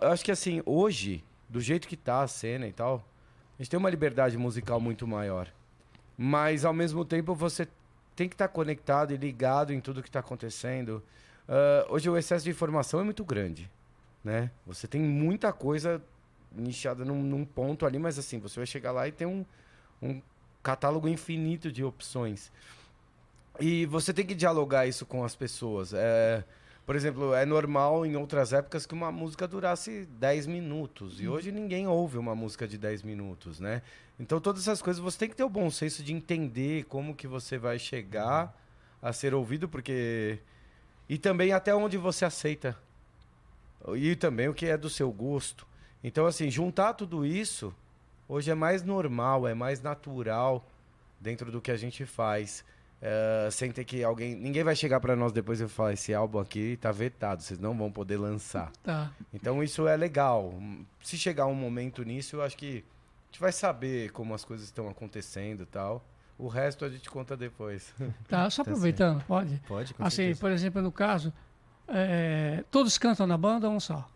[0.00, 3.04] Eu acho que assim, hoje, do jeito que tá a cena e tal,
[3.58, 5.48] a gente tem uma liberdade musical muito maior.
[6.16, 7.68] Mas ao mesmo tempo você
[8.16, 11.02] tem que estar conectado e ligado em tudo que está acontecendo.
[11.48, 13.70] Ah, hoje o excesso de informação é muito grande,
[14.22, 14.50] né?
[14.66, 16.02] Você tem muita coisa
[16.52, 19.44] nichada num, num ponto ali, mas assim, você vai chegar lá e tem um,
[20.02, 20.20] um
[20.62, 22.52] catálogo infinito de opções.
[23.58, 25.92] E você tem que dialogar isso com as pessoas.
[25.92, 26.44] É,
[26.86, 31.20] por exemplo, é normal em outras épocas que uma música durasse 10 minutos.
[31.20, 33.82] E hoje ninguém ouve uma música de 10 minutos, né?
[34.20, 37.26] Então todas essas coisas você tem que ter o bom senso de entender como que
[37.26, 38.54] você vai chegar
[39.00, 40.38] a ser ouvido, porque...
[41.08, 42.76] E também até onde você aceita.
[43.96, 45.66] E também o que é do seu gosto.
[46.02, 47.74] Então, assim, juntar tudo isso,
[48.28, 50.64] hoje é mais normal, é mais natural
[51.20, 52.64] dentro do que a gente faz.
[53.00, 54.34] É, sem ter que alguém.
[54.34, 57.76] Ninguém vai chegar pra nós depois e falar: esse álbum aqui tá vetado, vocês não
[57.76, 58.72] vão poder lançar.
[58.82, 59.12] Tá.
[59.32, 60.52] Então isso é legal.
[61.00, 62.84] Se chegar um momento nisso, eu acho que
[63.24, 66.04] a gente vai saber como as coisas estão acontecendo e tal.
[66.38, 67.92] O resto a gente conta depois.
[68.28, 69.56] Tá, só aproveitando, pode?
[69.66, 70.40] Pode, com Assim, certeza.
[70.40, 71.32] por exemplo, no caso,
[71.88, 74.08] é, todos cantam na banda ou um só?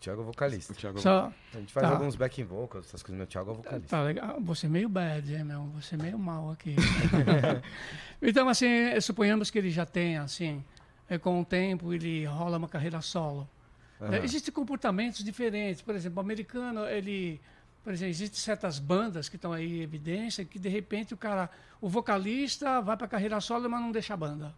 [0.00, 0.72] Thiago é vocalista.
[0.72, 1.92] O Thiago Só, A gente faz Tá.
[1.94, 3.16] alguns backing vocals, essas coisas.
[3.16, 3.88] Meu Thiago é vocalista.
[3.88, 4.40] Tá legal.
[4.40, 5.62] Você é meio bad, hein, meu?
[5.80, 6.74] Você é meio mal aqui.
[8.20, 8.66] então, assim,
[9.00, 10.62] suponhamos que ele já tenha, assim,
[11.08, 13.48] eh, com o tempo ele rola uma carreira solo.
[14.00, 14.14] Aham.
[14.16, 15.82] Eh, Existem comportamentos diferentes.
[15.82, 17.40] Por exemplo, o americano, ele...
[17.82, 21.50] Por exemplo, existem certas bandas que estão aí em evidência que, de repente, o cara...
[21.80, 24.54] O vocalista vai para a carreira solo, mas não deixa a banda.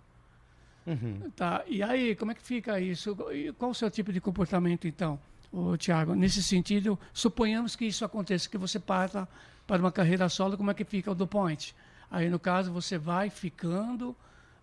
[0.87, 1.31] Uhum.
[1.35, 3.17] Tá, e aí, como é que fica isso?
[3.33, 5.19] E qual o seu tipo de comportamento, então,
[5.51, 6.15] o Tiago?
[6.15, 9.27] Nesse sentido, suponhamos que isso aconteça, que você parta
[9.67, 11.75] para uma carreira solo, como é que fica o do point?
[12.11, 14.15] Aí, no caso, você vai ficando,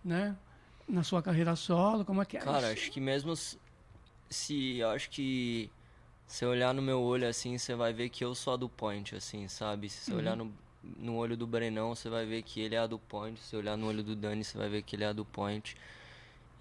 [0.05, 0.36] né,
[0.88, 3.34] na sua carreira solo, como é que é Cara, acho que mesmo
[4.30, 4.78] se.
[4.78, 5.72] Eu acho que.
[6.32, 9.13] Se olhar no meu olho assim, você vai ver que eu sou a do point,
[9.13, 9.89] assim, sabe?
[9.89, 10.49] Se você olhar no,
[10.97, 13.38] no olho do Brenão, você vai ver que ele é a do point.
[13.38, 15.25] Se você olhar no olho do Dani, você vai ver que ele é a do
[15.25, 15.75] point.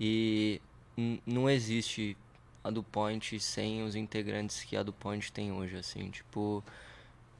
[0.00, 0.60] E
[1.24, 2.16] não existe
[2.64, 6.64] a do point sem os integrantes que a do point tem hoje, assim, tipo.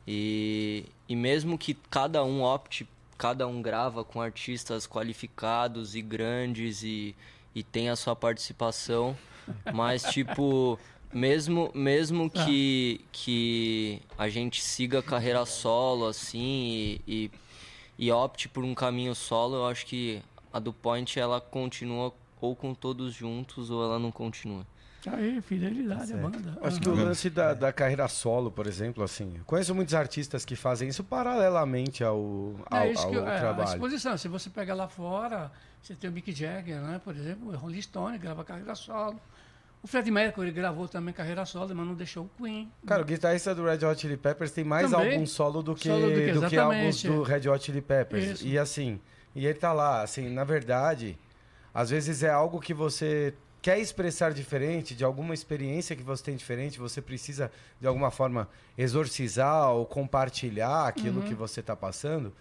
[0.06, 6.84] E, e mesmo que cada um opte, cada um grava com artistas qualificados e grandes
[6.84, 7.12] e,
[7.52, 9.18] e tem a sua participação,
[9.74, 10.78] mas tipo,
[11.12, 12.44] mesmo mesmo Tá.
[12.44, 17.30] que, que a gente siga a carreira solo assim e,
[17.98, 22.12] e, e opte por um caminho solo, eu acho que a do Point ela continua
[22.40, 24.66] ou com todos juntos ou ela não continua.
[25.06, 26.58] Aí, fidelidade à banda.
[26.61, 27.04] Acho que o Aham.
[27.04, 31.02] lance da, da carreira solo, por exemplo, assim, eu conheço muitos artistas que fazem isso
[31.02, 33.70] paralelamente ao, ao, É isso que ao eu- é, a trabalho.
[33.70, 34.18] exposição.
[34.18, 35.50] Se você pega lá fora,
[35.80, 37.00] você tem o Mick Jagger, né?
[37.02, 39.18] Por exemplo, o Rolling Stone grava carreira solo.
[39.82, 42.70] O Fred Mercury gravou também carreira solo, mas não deixou o Queen.
[42.86, 45.12] Cara, o guitarrista do Red Hot Chili Peppers tem mais Também.
[45.14, 48.24] álbum solo do que, Solo do que- do que álbuns do Red Hot Chili Peppers.
[48.32, 48.46] Isso.
[48.46, 49.00] E assim,
[49.34, 51.16] e ele tá lá, assim, na verdade,
[51.72, 56.36] às vezes é algo que você quer expressar diferente, de alguma experiência que você tem
[56.36, 57.50] diferente, você precisa
[57.80, 61.26] de alguma forma exorcizar ou compartilhar aquilo Uhum.
[61.28, 62.32] que você tá passando.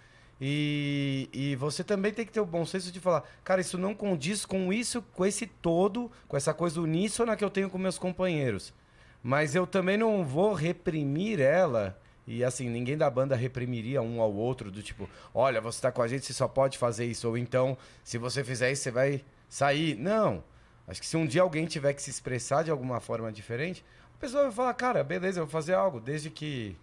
[0.42, 3.94] E, e você também tem que ter o bom senso de falar, cara, isso não
[3.94, 7.98] condiz com isso, com esse todo, com essa coisa uníssona que eu tenho com meus
[7.98, 8.74] companheiros.
[9.22, 12.00] Mas eu também não vou reprimir ela.
[12.26, 16.02] E assim, ninguém da banda reprimiria um ao outro, do tipo, olha, você tá com
[16.02, 17.28] a gente, você só pode fazer isso.
[17.28, 19.98] Ou então, se você fizer isso, você vai sair.
[19.98, 20.44] Não.
[20.88, 23.84] Acho que se um dia alguém tiver que se expressar de alguma forma diferente,
[24.16, 26.78] a pessoa vai falar, cara, beleza, eu vou fazer algo, desde que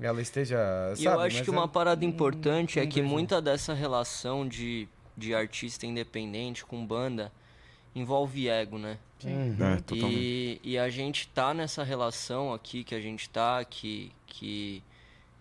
[0.00, 0.58] ela esteja.
[0.94, 1.16] E sabe?
[1.16, 5.86] eu acho Mas que uma parada importante é que muita dessa relação de, de artista
[5.86, 7.30] independente com banda
[7.94, 8.98] envolve ego, né?
[9.24, 9.56] Uhum.
[9.60, 9.94] É.
[9.94, 14.82] E, e a gente tá nessa relação aqui que a gente tá, que, que,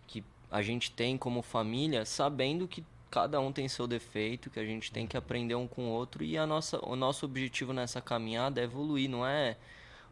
[0.07, 4.65] que a gente tem como família, sabendo que cada um tem seu defeito, que a
[4.65, 8.01] gente tem que aprender um com o outro e a nossa, o nosso objetivo nessa
[8.01, 9.57] caminhada é evoluir, não é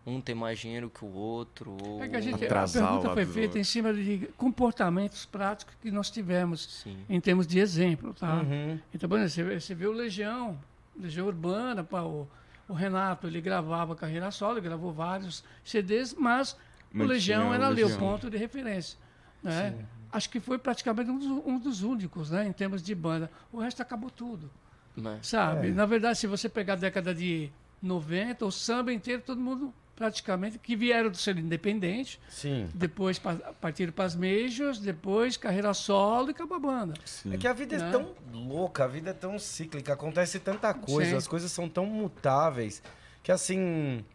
[0.08, 1.76] um ter mais dinheiro que o outro.
[1.84, 2.02] Ou...
[2.02, 5.76] É que a, gente, a Atrasar o pergunta foi feita em cima de comportamentos práticos
[5.82, 6.98] que nós tivemos Sim.
[7.10, 8.38] em termos de exemplo, tá?
[8.38, 8.80] Uhum.
[8.94, 10.58] Então, por exemplo, você, você vê o Legião,
[10.98, 12.26] Legião Urbana, pá, o,
[12.70, 16.58] o Renato, ele gravava carreira solo, ele gravou vários CDs, mas
[16.96, 18.98] o Legião o era ali o ponto de referência,
[19.44, 19.76] né?
[20.10, 23.30] Acho que foi praticamente um dos, um dos únicos, né, em termos de banda.
[23.52, 24.50] O resto acabou tudo,
[24.96, 25.20] Né?
[25.22, 25.72] sabe?
[25.72, 27.52] Na verdade, se você pegar a década de
[27.82, 32.70] 90, o samba inteiro, todo mundo praticamente que vieram do ser independente, Sim.
[32.74, 36.94] depois pa- partiram para as majors, depois carreira solo e acabou a banda.
[37.04, 37.34] Sim.
[37.34, 37.92] É que a vida é Né?
[37.92, 41.18] tão louca, a vida é tão cíclica, acontece tanta coisa, Sim.
[41.18, 42.82] as coisas são tão mutáveis,
[43.24, 44.06] que assim.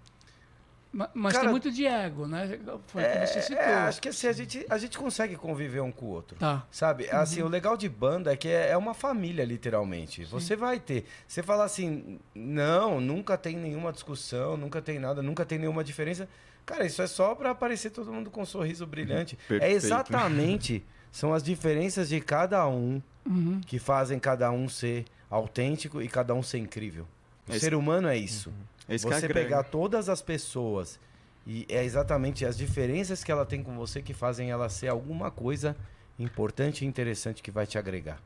[0.93, 2.59] Ma- Mas Cara, tem muito de ego, né?
[2.86, 3.57] Foi o que você citou.
[3.59, 6.36] É, acho que assim, a gente, a gente consegue conviver um com o outro.
[6.38, 6.66] Tá.
[6.70, 7.09] Sabe?
[7.11, 10.24] Assim, o legal de banda é que é, é uma família, literalmente.
[10.26, 11.07] Você vai ter.
[11.26, 16.28] Você fala assim, não, nunca tem nenhuma discussão, nunca tem nada, nunca tem nenhuma diferença.
[16.66, 19.36] Cara, isso é só pra aparecer todo mundo com um sorriso brilhante.
[19.47, 19.74] É Perfeito.
[19.76, 20.84] exatamente.
[21.11, 23.61] São as diferenças de cada um Uhum.
[23.64, 27.07] que fazem cada um ser autêntico e cada um ser incrível.
[27.49, 28.51] O É ser humano é isso.
[28.51, 28.53] É
[28.89, 29.35] isso que Você agrega.
[29.49, 30.99] pegar todas as pessoas
[31.47, 35.30] e é exatamente as diferenças que ela tem com você que fazem ela ser alguma
[35.30, 35.76] coisa
[36.18, 38.20] importante e interessante que vai te agregar.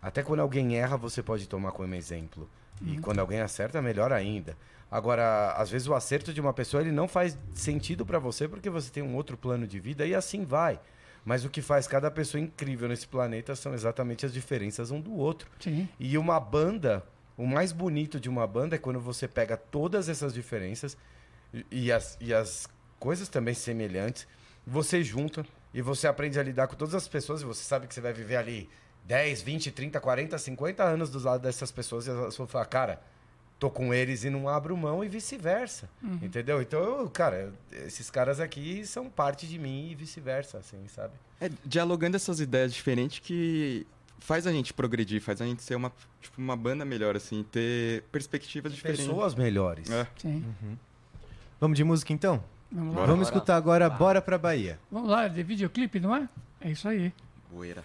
[0.00, 2.48] Até quando alguém erra, você pode tomar como exemplo.
[2.82, 4.56] E quando alguém acerta, melhor ainda.
[4.90, 8.68] Agora, às vezes o acerto de uma pessoa ele não faz sentido pra você porque
[8.68, 10.78] você tem um outro plano de vida e assim vai.
[11.24, 15.14] Mas o que faz cada pessoa incrível nesse planeta são exatamente as diferenças um do
[15.14, 15.50] outro.
[15.58, 15.88] Sim.
[15.98, 17.02] E uma banda,
[17.36, 20.96] o mais bonito de uma banda é quando você pega todas essas diferenças
[21.52, 22.66] e- e as, e as
[22.98, 24.26] coisas também semelhantes,
[24.66, 27.94] você junta e você aprende a lidar com todas as pessoas e você sabe que
[27.94, 28.68] você vai viver ali
[29.04, 33.02] 10, 20, 30, 40, 50 anos do lado dessas pessoas e elas vão falar, cara,
[33.58, 35.88] tô com eles e não abro mão e vice-versa.
[36.22, 36.62] Entendeu?
[36.62, 41.12] Então, eu, cara, esses caras aqui são parte de mim e vice-versa, assim, sabe?
[41.40, 43.86] É dialogando essas ideias diferentes que
[44.24, 48.02] faz a gente progredir, faz a gente ser uma, tipo, uma banda melhor, assim, ter
[48.10, 49.04] perspectivas diferentes.
[49.04, 49.90] Pessoas melhores.
[49.90, 50.06] É.
[50.16, 50.42] Sim.
[51.60, 52.42] Vamos de música então?
[52.72, 53.04] Vamos lá.
[53.04, 54.78] Vamos escutar agora Bora Pra Bahia.
[54.90, 56.26] Vamos lá, de videoclipe, não é?
[56.58, 57.12] É isso aí.
[57.52, 57.84] Boeira.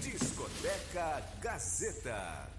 [0.00, 2.57] Discoteca Gazeta.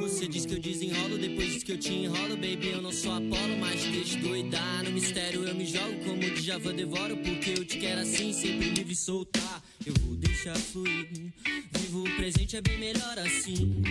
[0.00, 3.12] Você diz que eu desenrolo, depois diz que eu te enrolo Baby, eu não sou
[3.12, 7.64] Apolo, mas deixa doidar No mistério eu me jogo, como de Java devoro Porque eu
[7.64, 9.41] te quero assim, sempre livre e soltar
[9.84, 11.08] Eu vou deixar fluir.
[11.78, 13.82] Vivo o presente, é bem melhor assim.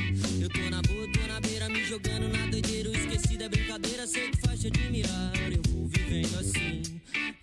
[0.42, 4.08] Eu tô na boa, tô na beira Me jogando na doideira, o esquecido é brincadeira
[4.08, 6.82] Sei que faz te admirar, eu vou vivendo assim.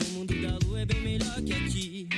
[0.01, 2.09] O mundo da lua é bem melhor que aqui.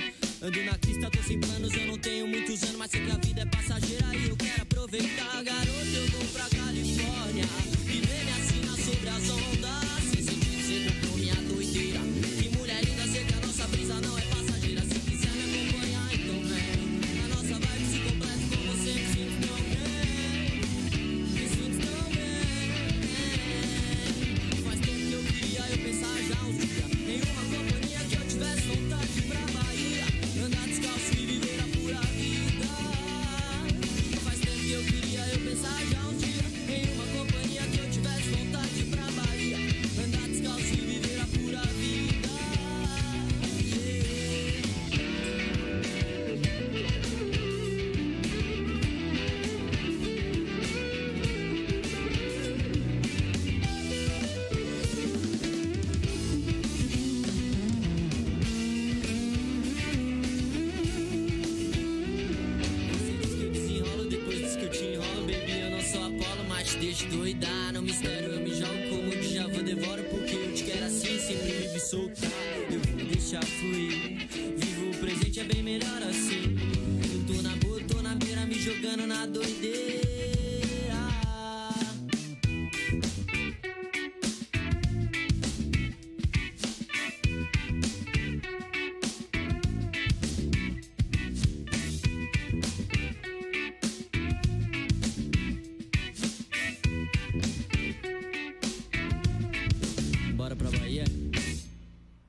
[0.40, 3.16] Ando na crista, tô sem planos, eu não tenho muitos anos, mas sei que a
[3.16, 5.42] vida é passageira e eu quero aproveitar.
[5.42, 7.44] Garoto, eu vou pra Califórnia,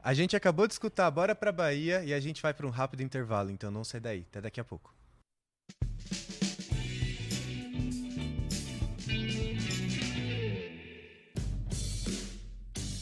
[0.04, 3.04] A gente acabou de escutar Bora Pra Bahia e a gente vai para um rápido
[3.04, 4.26] intervalo, então não sai daí.
[4.30, 4.92] Até daqui a pouco.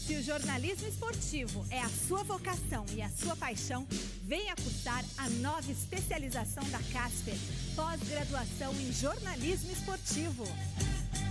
[0.06, 3.88] Se o jornalismo esportivo é a sua vocação e a sua paixão,
[4.24, 7.36] venha cursar a nova especialização da Casper,
[7.78, 10.44] pós-graduação em jornalismo esportivo.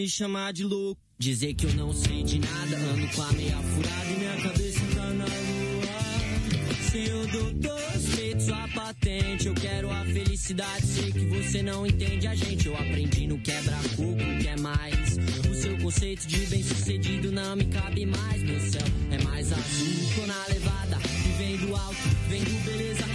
[0.00, 0.98] Me chamar de louco.
[1.18, 4.80] Dizer que eu não sei de nada, ando com a meia furada e minha cabeça
[4.94, 6.90] tá na lua.
[6.90, 9.46] Senhor doutor, respeito sua patente.
[9.46, 12.66] Eu quero a felicidade, sei que você não entende a gente.
[12.66, 15.18] Eu aprendi no quebra-coco, que é mais.
[15.50, 18.42] O seu conceito de bem sucedido não me cabe mais.
[18.42, 20.98] Meu céu é mais azul, tô na levada.
[21.26, 23.09] E vem do alto, vem do beleza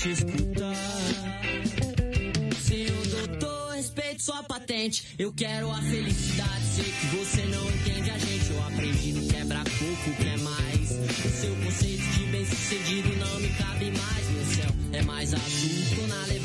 [0.00, 0.74] te escutar.
[3.10, 5.04] Doutor, respeito sua patente.
[5.18, 8.50] Eu quero a felicidade, sei que você não entende a gente.
[8.50, 10.88] Eu aprendi no quebra-coco, que é mais.
[10.88, 14.30] Seu conceito de bem sucedido não me cabe mais.
[14.30, 16.39] Meu céu é mais azul, tô na levada.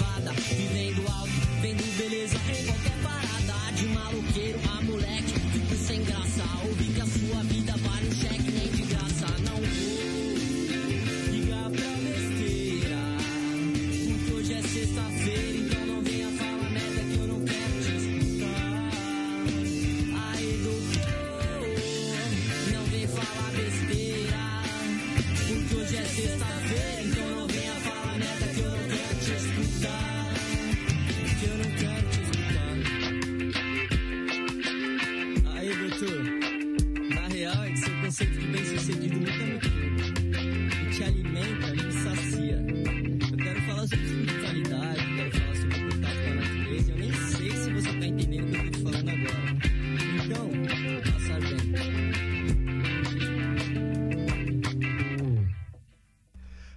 [25.77, 27.44] Hoje é sexta-feira, então não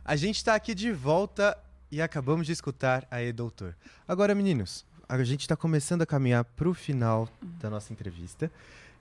[0.09, 1.55] A gente tá aqui de volta
[1.93, 3.77] e acabamos de escutar a Doutor.
[4.09, 8.51] Agora, meninos, a gente tá começando a caminhar pro final da nossa entrevista.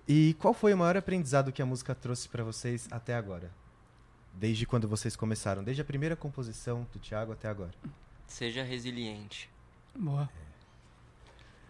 [0.05, 3.49] E qual foi o maior aprendizado que a música trouxe para vocês até agora?
[4.33, 5.63] Desde quando vocês começaram?
[5.63, 7.71] Desde a primeira composição do Thiago até agora?
[8.27, 9.49] Seja resiliente.
[9.97, 10.29] Boa.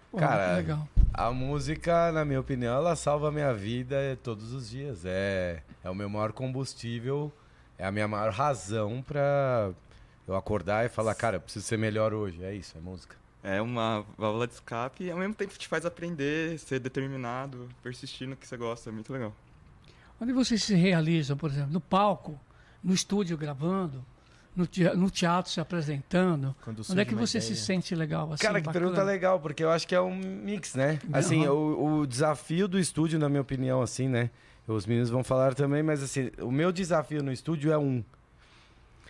[0.10, 0.90] Pô, Cara, legal.
[1.14, 5.06] a música, na minha opinião, ela salva a minha vida todos os dias.
[5.06, 7.32] É, é o meu maior combustível,
[7.78, 9.72] é a minha maior razão pra
[10.28, 12.44] eu acordar e falar, cara, eu preciso ser melhor hoje.
[12.44, 13.16] É isso, é música.
[13.44, 18.28] É uma válvula de escape e ao mesmo tempo te faz aprender, ser determinado, persistir
[18.28, 18.90] no que você gosta.
[18.90, 19.34] É muito legal.
[20.20, 22.38] Onde vocês se realizam, por exemplo, no palco,
[22.84, 24.04] no estúdio gravando,
[24.56, 26.56] no tea- no teatro se apresentando?
[26.64, 27.64] Quando Onde é que você se ideia.
[27.66, 28.34] sente legal?
[28.34, 28.86] Assim, Cara, que bacana?
[28.86, 31.00] pergunta legal, porque eu acho que é um mix, né?
[31.14, 34.32] Assim, o, o desafio do estúdio, na minha opinião, assim, né?
[34.68, 38.03] Os meninos vão falar também, mas assim, o meu desafio no estúdio é um.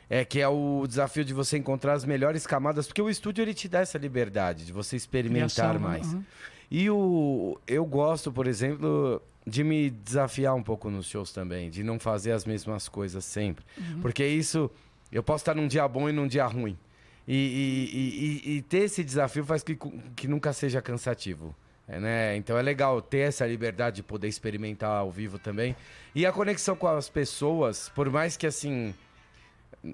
[0.09, 3.53] É que é o desafio de você encontrar as melhores camadas, porque o estúdio ele
[3.53, 6.13] te dá essa liberdade de você experimentar Criação, mais.
[6.13, 6.23] Uhum.
[6.71, 11.83] E o eu gosto, por exemplo, de me desafiar um pouco nos shows também, de
[11.83, 13.65] não fazer as mesmas coisas sempre.
[13.77, 13.99] Uhum.
[14.01, 14.71] Porque isso,
[15.11, 16.77] eu posso estar num dia bom e num dia ruim.
[17.27, 19.77] E, e- e- e- e ter esse desafio faz que,
[20.15, 21.53] que nunca seja cansativo.
[21.88, 22.35] É, né?
[22.35, 25.75] Então é legal ter essa liberdade de poder experimentar ao vivo também.
[26.13, 28.93] E a conexão com as pessoas, por mais que assim.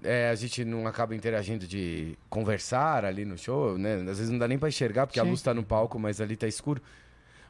[0.04, 3.96] é, a gente não acaba interagindo de conversar ali no show, né?
[3.96, 5.30] Às vezes não dá nem pra enxergar, porque a Sim.
[5.30, 6.82] luz tá no palco, mas ali tá escuro.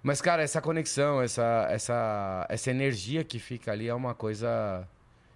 [0.01, 4.85] Mas, cara, essa conexão, essa, essa, essa energia que fica ali é uma coisa.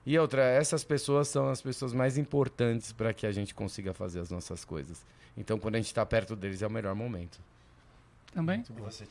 [0.06, 4.20] E outra, essas pessoas são as pessoas mais importantes para que a gente consiga fazer
[4.20, 5.06] as nossas coisas.
[5.38, 7.40] Então, quando a gente tá perto deles, é o melhor momento.
[8.38, 8.64] Também?
[8.70, 9.08] E você?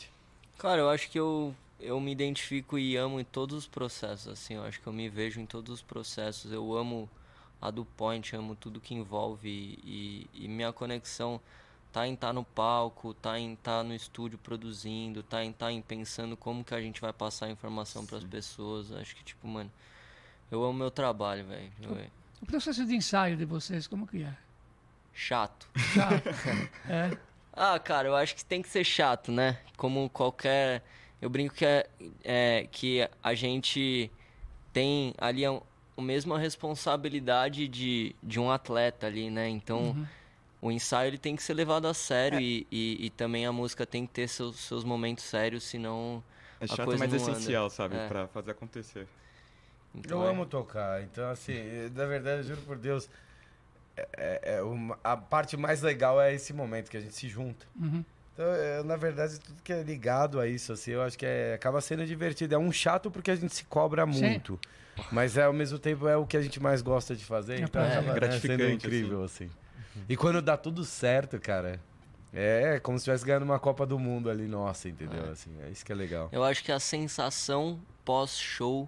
[0.57, 4.55] Cara, eu acho que eu, eu me identifico e amo em todos os processos, assim.
[4.55, 6.53] Eu acho que eu me vejo em todos os processos.
[6.53, 7.11] Eu amo
[7.61, 9.49] a do Point, amo tudo que envolve
[9.83, 11.41] e, e minha conexão
[11.93, 15.83] tá em estar no palco, tá em estar no estúdio produzindo, tá em estar em
[15.83, 18.93] pensando como que a gente vai passar a informação para as pessoas.
[18.93, 19.73] Acho que, tipo, mano,
[20.53, 21.73] eu amo meu trabalho, velho.
[22.41, 24.37] O processo de ensaio de vocês, como que é?
[25.13, 25.69] Chato.
[25.75, 26.29] Chato.
[26.89, 27.19] é.
[27.57, 29.59] Ah, cara, eu acho que tem que ser chato, né?
[29.77, 30.85] Como qualquer.
[31.21, 31.89] Eu brinco que, é,
[32.25, 34.13] é, que a gente
[34.73, 35.51] tem ali a,
[35.97, 39.49] a mesma responsabilidade de, de um atleta ali, né?
[39.49, 40.07] Então, Uhum.
[40.63, 43.87] o ensaio ele tem que ser levado a sério e, e, e também a música
[43.87, 46.23] tem que ter seus, seus momentos sérios, senão.
[46.61, 47.27] É a chato, coisa mas não anda.
[47.33, 47.97] essencial, sabe?
[47.97, 48.09] É.
[48.09, 49.09] Pra fazer acontecer.
[49.95, 50.31] Então, Eu é.
[50.31, 51.55] amo tocar, então assim,
[51.95, 53.09] na verdade, eu juro por Deus,
[53.97, 57.29] é, é- é uma- a parte mais legal é esse momento que a gente se
[57.29, 57.67] junta.
[57.81, 58.05] Uhum.
[58.35, 61.55] Então, é, na verdade, tudo que é ligado a isso, assim, eu acho que é,
[61.55, 62.55] acaba sendo divertido.
[62.55, 64.21] É um chato porque a gente se cobra Sim.
[64.21, 64.61] muito.
[65.11, 67.61] Mas é, ao mesmo tempo é o que a gente mais gosta de fazer.
[67.61, 69.51] Então É, acaba né, gratificante, sendo incrível, assim.
[70.09, 71.81] E quando dá tudo certo, cara,
[72.33, 75.31] é como se estivesse ganhando uma Copa do Mundo ali, nossa, entendeu?
[75.31, 76.29] Assim, é isso que é legal.
[76.33, 78.87] Eu acho que a sensação pós-show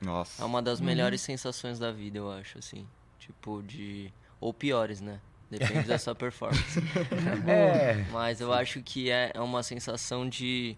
[0.00, 0.42] Nossa.
[0.42, 2.86] é uma das melhores sensações da vida, eu acho, assim.
[3.18, 4.12] Tipo, de.
[4.44, 5.20] Ou piores, né?
[5.50, 6.78] Depende da sua performance.
[7.48, 8.04] É.
[8.12, 10.76] Mas eu acho que é é uma sensação de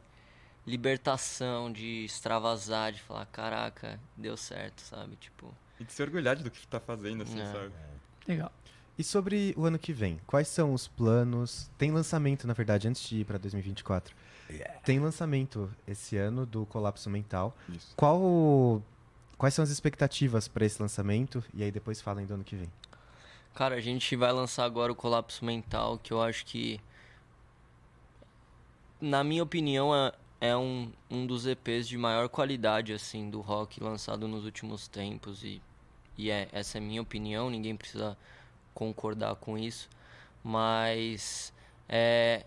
[0.64, 5.16] libertação, de extravasar, de falar, caraca, deu certo, sabe?
[5.16, 5.52] Tipo.
[5.80, 7.52] E de se orgulhar do que tá fazendo, assim, É.
[7.52, 7.72] sabe?
[8.28, 8.52] Legal.
[8.96, 11.68] E sobre o ano que vem, quais são os planos?
[11.76, 14.14] Tem lançamento, na verdade, antes de ir para 2024.
[14.84, 17.52] Tem lançamento esse ano do Colapso Mental.
[17.68, 17.92] Isso.
[17.96, 18.80] Qual,
[19.36, 21.42] quais são as expectativas para esse lançamento?
[21.52, 22.70] E aí depois falem do ano que vem.
[23.56, 26.80] Cara, a gente vai lançar agora o Colapso Mental, que eu acho que,
[29.00, 33.82] na minha opinião, é, é um, um dos EPs de maior qualidade, assim, do rock
[33.82, 35.42] lançado nos últimos tempos.
[35.44, 35.60] E,
[36.18, 38.16] e é, essa é a minha opinião, ninguém precisa
[38.74, 39.88] concordar com isso.
[40.44, 41.52] Mas
[41.88, 42.46] é,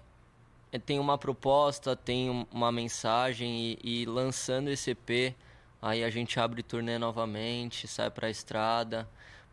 [0.71, 5.35] é, tem uma proposta, tem um- uma mensagem e, e lançando esse EP,
[5.81, 9.09] aí a gente abre turnê novamente, sai pra estrada,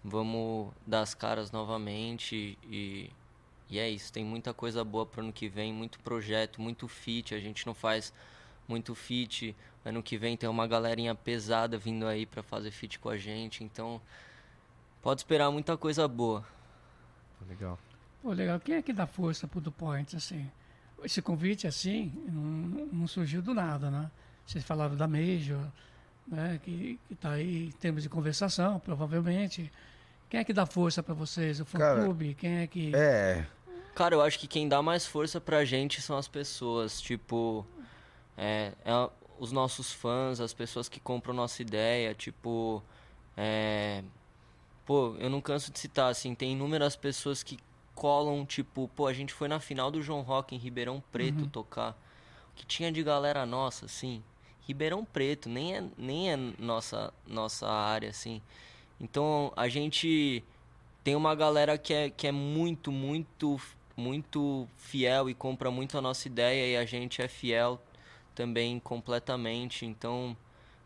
[0.07, 3.11] vamos dar as caras novamente e,
[3.69, 4.13] e é isso.
[4.13, 7.35] Tem muita coisa boa pro ano que vem, muito projeto, muito feat.
[7.35, 8.13] A gente não faz
[8.69, 9.55] muito feat.
[9.85, 13.63] Ano que vem tem uma galerinha pesada vindo aí pra fazer feat com a gente,
[13.63, 14.01] então
[15.03, 16.45] pode esperar muita coisa boa.
[17.49, 17.79] Legal.
[18.23, 18.59] Pô, legal.
[18.59, 20.51] Quem é que dá força pro Do Point, assim?
[21.05, 22.43] Esse convite, assim, não,
[22.93, 24.11] não surgiu do nada, né?
[24.45, 25.65] Vocês falaram da Major,
[26.27, 26.59] né?
[26.65, 29.71] Que, que tá aí em termos de conversação, provavelmente.
[30.29, 31.61] Quem é que dá força pra vocês?
[31.61, 32.35] O fã-clube?
[32.35, 32.95] Quem é que...
[32.95, 33.47] É,
[33.97, 37.01] Cara, eu acho que quem dá mais força pra gente são as pessoas.
[37.01, 37.67] Tipo,
[38.37, 42.15] é, é os nossos fãs, as pessoas que compram nossa ideia.
[42.15, 42.83] Tipo,
[43.35, 44.03] é,
[44.85, 47.59] pô, eu não canso de citar, assim, tem inúmeras pessoas que
[47.95, 51.93] colam, tipo, pô, a gente foi na final do João Rock em Ribeirão Preto tocar.
[52.53, 54.23] O que tinha de galera nossa, assim,
[54.61, 58.43] Ribeirão Preto, nem é, nem é nossa, nossa área, assim.
[59.01, 60.43] Então, a gente
[61.05, 63.61] tem uma galera que é, que é muito, muito,
[63.97, 67.81] muito fiel e compra muito a nossa ideia e a gente é fiel
[68.35, 69.87] também completamente.
[69.87, 70.37] Então,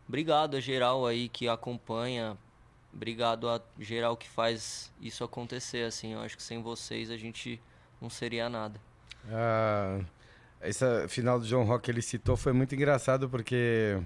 [0.07, 2.37] obrigado a geral aí que acompanha,
[2.93, 6.13] obrigado a geral que faz isso acontecer, assim.
[6.13, 7.61] Eu acho que sem vocês a gente
[7.99, 8.79] não seria nada.
[9.29, 9.99] Ah,
[10.59, 13.99] essa final do João Rock que ele citou foi muito engraçado porque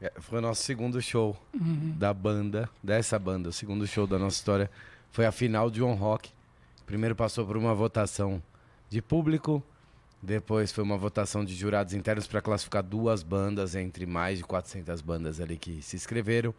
[0.00, 1.36] é, foi o nosso segundo show
[1.96, 4.70] da banda, dessa banda, o segundo show da nossa história.
[5.10, 6.30] Foi a final de João Rock.
[6.86, 8.42] Primeiro passou por uma votação
[8.88, 9.62] de público,
[10.22, 15.00] depois foi uma votação de jurados internos para classificar duas bandas entre mais de 400
[15.00, 16.54] bandas ali que se inscreveram.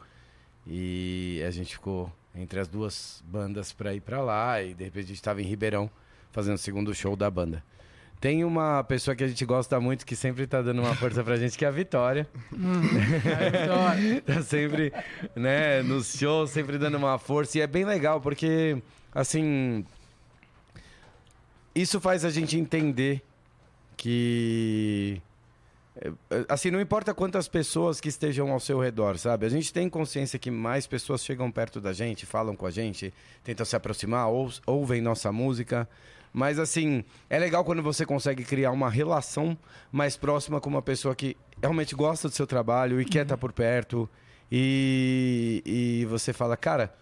[0.67, 5.05] E a gente ficou entre as duas bandas para ir para lá e de repente
[5.05, 5.89] a gente estava em Ribeirão
[6.31, 7.63] fazendo o segundo show da banda.
[8.19, 11.37] Tem uma pessoa que a gente gosta muito que sempre tá dando uma força pra
[11.37, 12.27] gente, que é a Vitória.
[12.51, 14.21] Vitória.
[14.27, 14.91] tá sempre,
[15.33, 17.57] né, nos shows, sempre dando uma força.
[17.57, 18.81] E é bem legal, porque,
[19.13, 19.85] assim.
[21.73, 23.21] Isso faz a gente entender
[23.95, 25.21] que.
[25.95, 26.11] é,
[26.49, 29.45] Assim, não importa quantas pessoas que estejam ao seu redor, sabe?
[29.45, 33.13] A gente tem consciência que mais pessoas chegam perto da gente, falam com a gente,
[33.45, 35.87] tentam se aproximar, ou, ouvem nossa música.
[36.31, 39.57] Mas, assim, é legal quando você consegue criar uma relação
[39.91, 43.51] mais próxima com uma pessoa que realmente gosta do seu trabalho e quer estar por
[43.51, 44.09] perto.
[44.51, 46.93] E, e você fala, cara,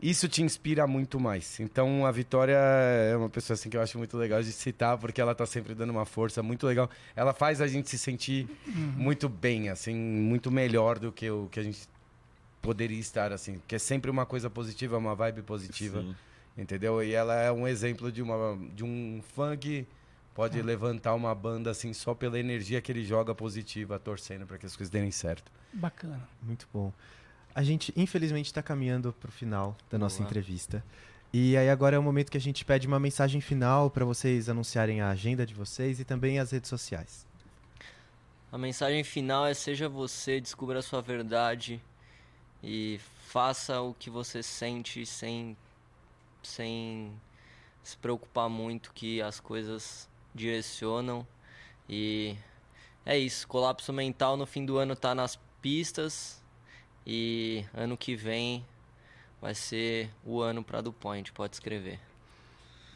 [0.00, 1.58] isso te inspira muito mais.
[1.58, 5.20] Então, a Vitória é uma pessoa assim que eu acho muito legal de citar, porque
[5.20, 6.90] ela tá sempre dando uma força muito legal.
[7.14, 11.58] Ela faz a gente se sentir muito bem, assim, muito melhor do que o que
[11.58, 11.88] a gente
[12.60, 13.60] poderia estar, assim.
[13.66, 16.02] Que é sempre uma coisa positiva, uma vibe positiva.
[16.02, 16.14] Sim.
[16.56, 17.02] Entendeu?
[17.02, 19.86] E ela é um exemplo de, uma, de um fã que
[20.34, 24.66] pode levantar uma banda assim só pela energia que ele joga positiva, torcendo para que
[24.66, 25.50] as coisas derem certo.
[25.72, 26.28] Bacana.
[26.42, 26.92] Muito bom.
[27.54, 30.84] A gente, infelizmente, está caminhando para o final da nossa entrevista.
[31.32, 34.48] E aí agora é o momento que a gente pede uma mensagem final para vocês
[34.48, 37.26] anunciarem a agenda de vocês e também as redes sociais.
[38.50, 41.82] A mensagem final é seja você, descubra a sua verdade
[42.62, 45.56] e faça o que você sente sem
[46.46, 47.12] sem
[47.82, 51.26] se preocupar muito que as coisas direcionam
[51.88, 52.36] e
[53.04, 56.42] é isso, colapso mental no fim do ano tá nas pistas
[57.06, 58.64] e ano que vem
[59.40, 62.00] vai ser o ano para do Point, pode escrever.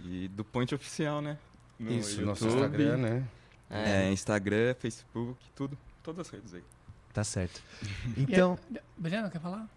[0.04, 1.38] E do Point Oficial, né?
[1.80, 2.64] no Isso, nosso YouTube.
[2.64, 3.28] Instagram, né?
[3.70, 5.78] É, Instagram, Facebook, tudo.
[6.02, 6.62] Todas as redes aí.
[7.12, 7.62] Tá certo.
[8.16, 9.68] Então, aí, Breno, quer falar?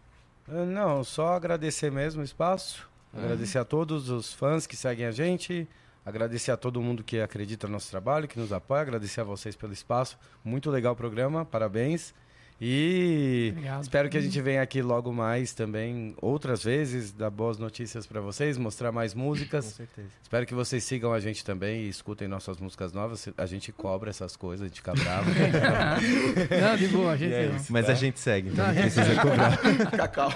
[0.48, 2.90] Ah, Não, só agradecer mesmo o espaço.
[3.14, 5.68] Agradecer a todos os fãs que seguem a gente.
[6.04, 8.82] Agradecer a todo mundo que acredita no nosso trabalho, que nos apoia.
[8.82, 10.18] Agradecer a vocês pelo espaço.
[10.44, 12.14] Muito legal o programa, parabéns.
[12.62, 13.84] E Obrigado.
[13.84, 18.22] espero que a gente venha aqui logo mais também, outras vezes, dar boas notícias para
[18.22, 19.66] vocês, mostrar mais com músicas.
[19.66, 20.08] certeza.
[20.22, 23.28] Espero que vocês sigam a gente também e escutem nossas músicas novas.
[23.38, 25.30] A gente cobra essas coisas, a gente fica bravo.
[26.62, 27.92] Não, de boa, a gente é isso, Mas tá?
[27.92, 29.58] a gente segue, então Não, gente precisa cobrar.
[29.98, 30.32] Cacau.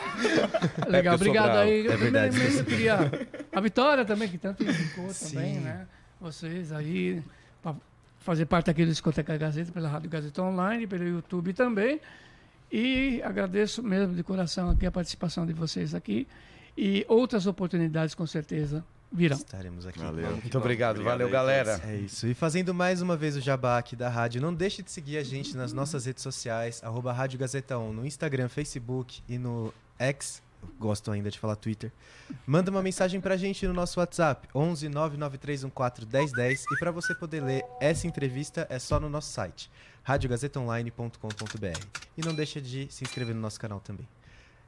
[0.88, 1.88] Legal, É obrigado aí.
[1.88, 2.98] É Eu verdade, primeiramente você- queria
[3.54, 5.36] a Vitória também, que tanto indicou Sim.
[5.36, 5.88] também, né?
[6.20, 7.22] Vocês aí,
[7.62, 7.76] para
[8.28, 12.02] fazer parte aqui do Discoteca Gazeta, pela Rádio Gazeta Online, pelo YouTube também.
[12.70, 16.28] E agradeço mesmo de coração aqui a participação de vocês aqui.
[16.78, 19.38] E outras oportunidades, com certeza, virão.
[19.38, 20.00] Estaremos aqui.
[20.00, 20.30] Valeu.
[20.32, 21.80] Muito obrigado, valeu aí, galera.
[21.86, 22.28] É isso.
[22.28, 25.24] E fazendo mais uma vez o jabá aqui da rádio, não deixe de seguir a
[25.24, 30.44] gente nas nossas redes sociais, arroba Rádio Gazeta 1, no Instagram, Facebook e no X.
[30.62, 31.92] eu Gosto ainda de falar Twitter.
[32.46, 36.66] Manda uma mensagem pra gente no nosso WhatsApp, 11 99314 1010.
[36.72, 39.72] E pra você poder ler essa entrevista é só no nosso site,
[40.04, 41.80] radiogazetaonline.com.br.
[42.18, 44.08] E não deixa de se inscrever no nosso canal também.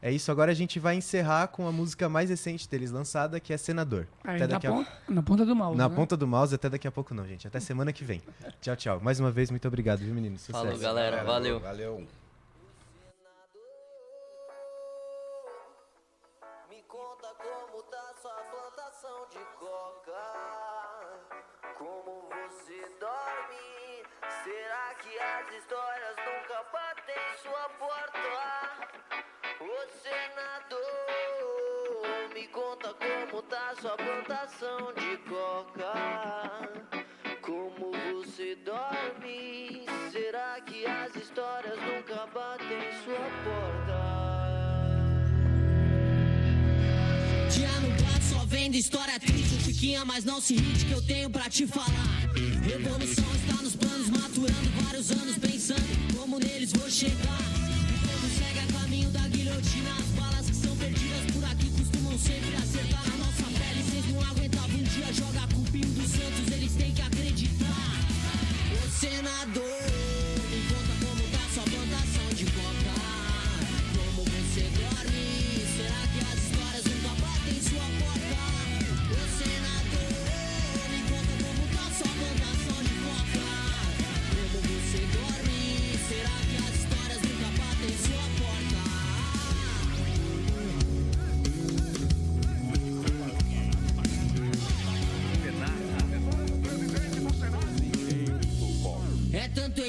[0.01, 3.51] É isso, agora a gente vai encerrar com a música mais recente deles lançada, que
[3.51, 4.07] é Senador.
[4.23, 5.77] Aí, Até na, daqui a ponta, na ponta do mouse.
[5.77, 5.95] na né?
[5.95, 7.45] ponta do mouse, até daqui a pouco não, gente.
[7.45, 8.21] Até semana que vem.
[8.61, 8.99] Tchau, tchau.
[9.01, 10.41] Mais uma vez, muito obrigado, viu, meninos?
[10.41, 10.63] Sucesso.
[10.63, 11.23] Falou, galera.
[11.25, 11.59] Valeu.
[11.59, 12.07] Valeu.
[33.39, 35.93] Como tá sua plantação de coca.
[37.41, 39.85] Como você dorme?
[40.11, 43.99] Será que as histórias nunca batem sua porta?
[47.49, 51.49] Dia nublado só vendo história triste Chiquinha, mas não se irrite que eu tenho pra
[51.49, 51.87] te falar
[52.63, 58.59] Revolução está nos planos Maturando vários anos pensando Como neles vou chegar E todo segue
[58.59, 62.88] a caminho da guilhotina As balas que são perdidas por aqui Costumam sempre acertar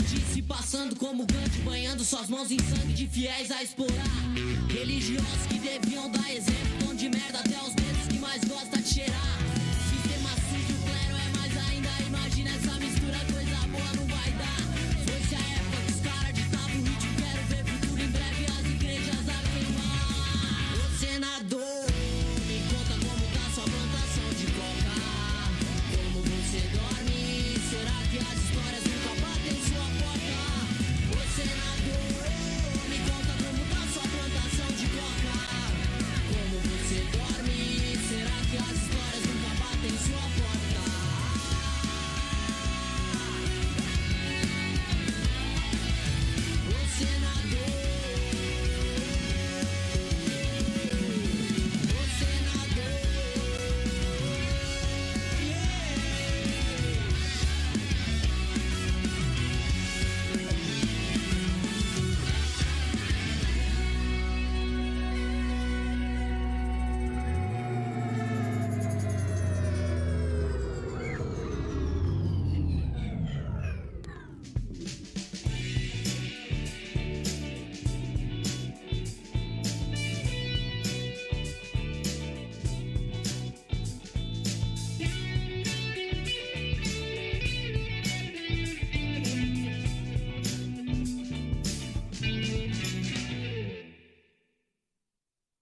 [0.09, 4.07] Se passando como Gandhi Banhando suas mãos em sangue de fiéis a explorar.
[4.69, 7.80] Religiosos que deviam dar exemplo Tom de merda até os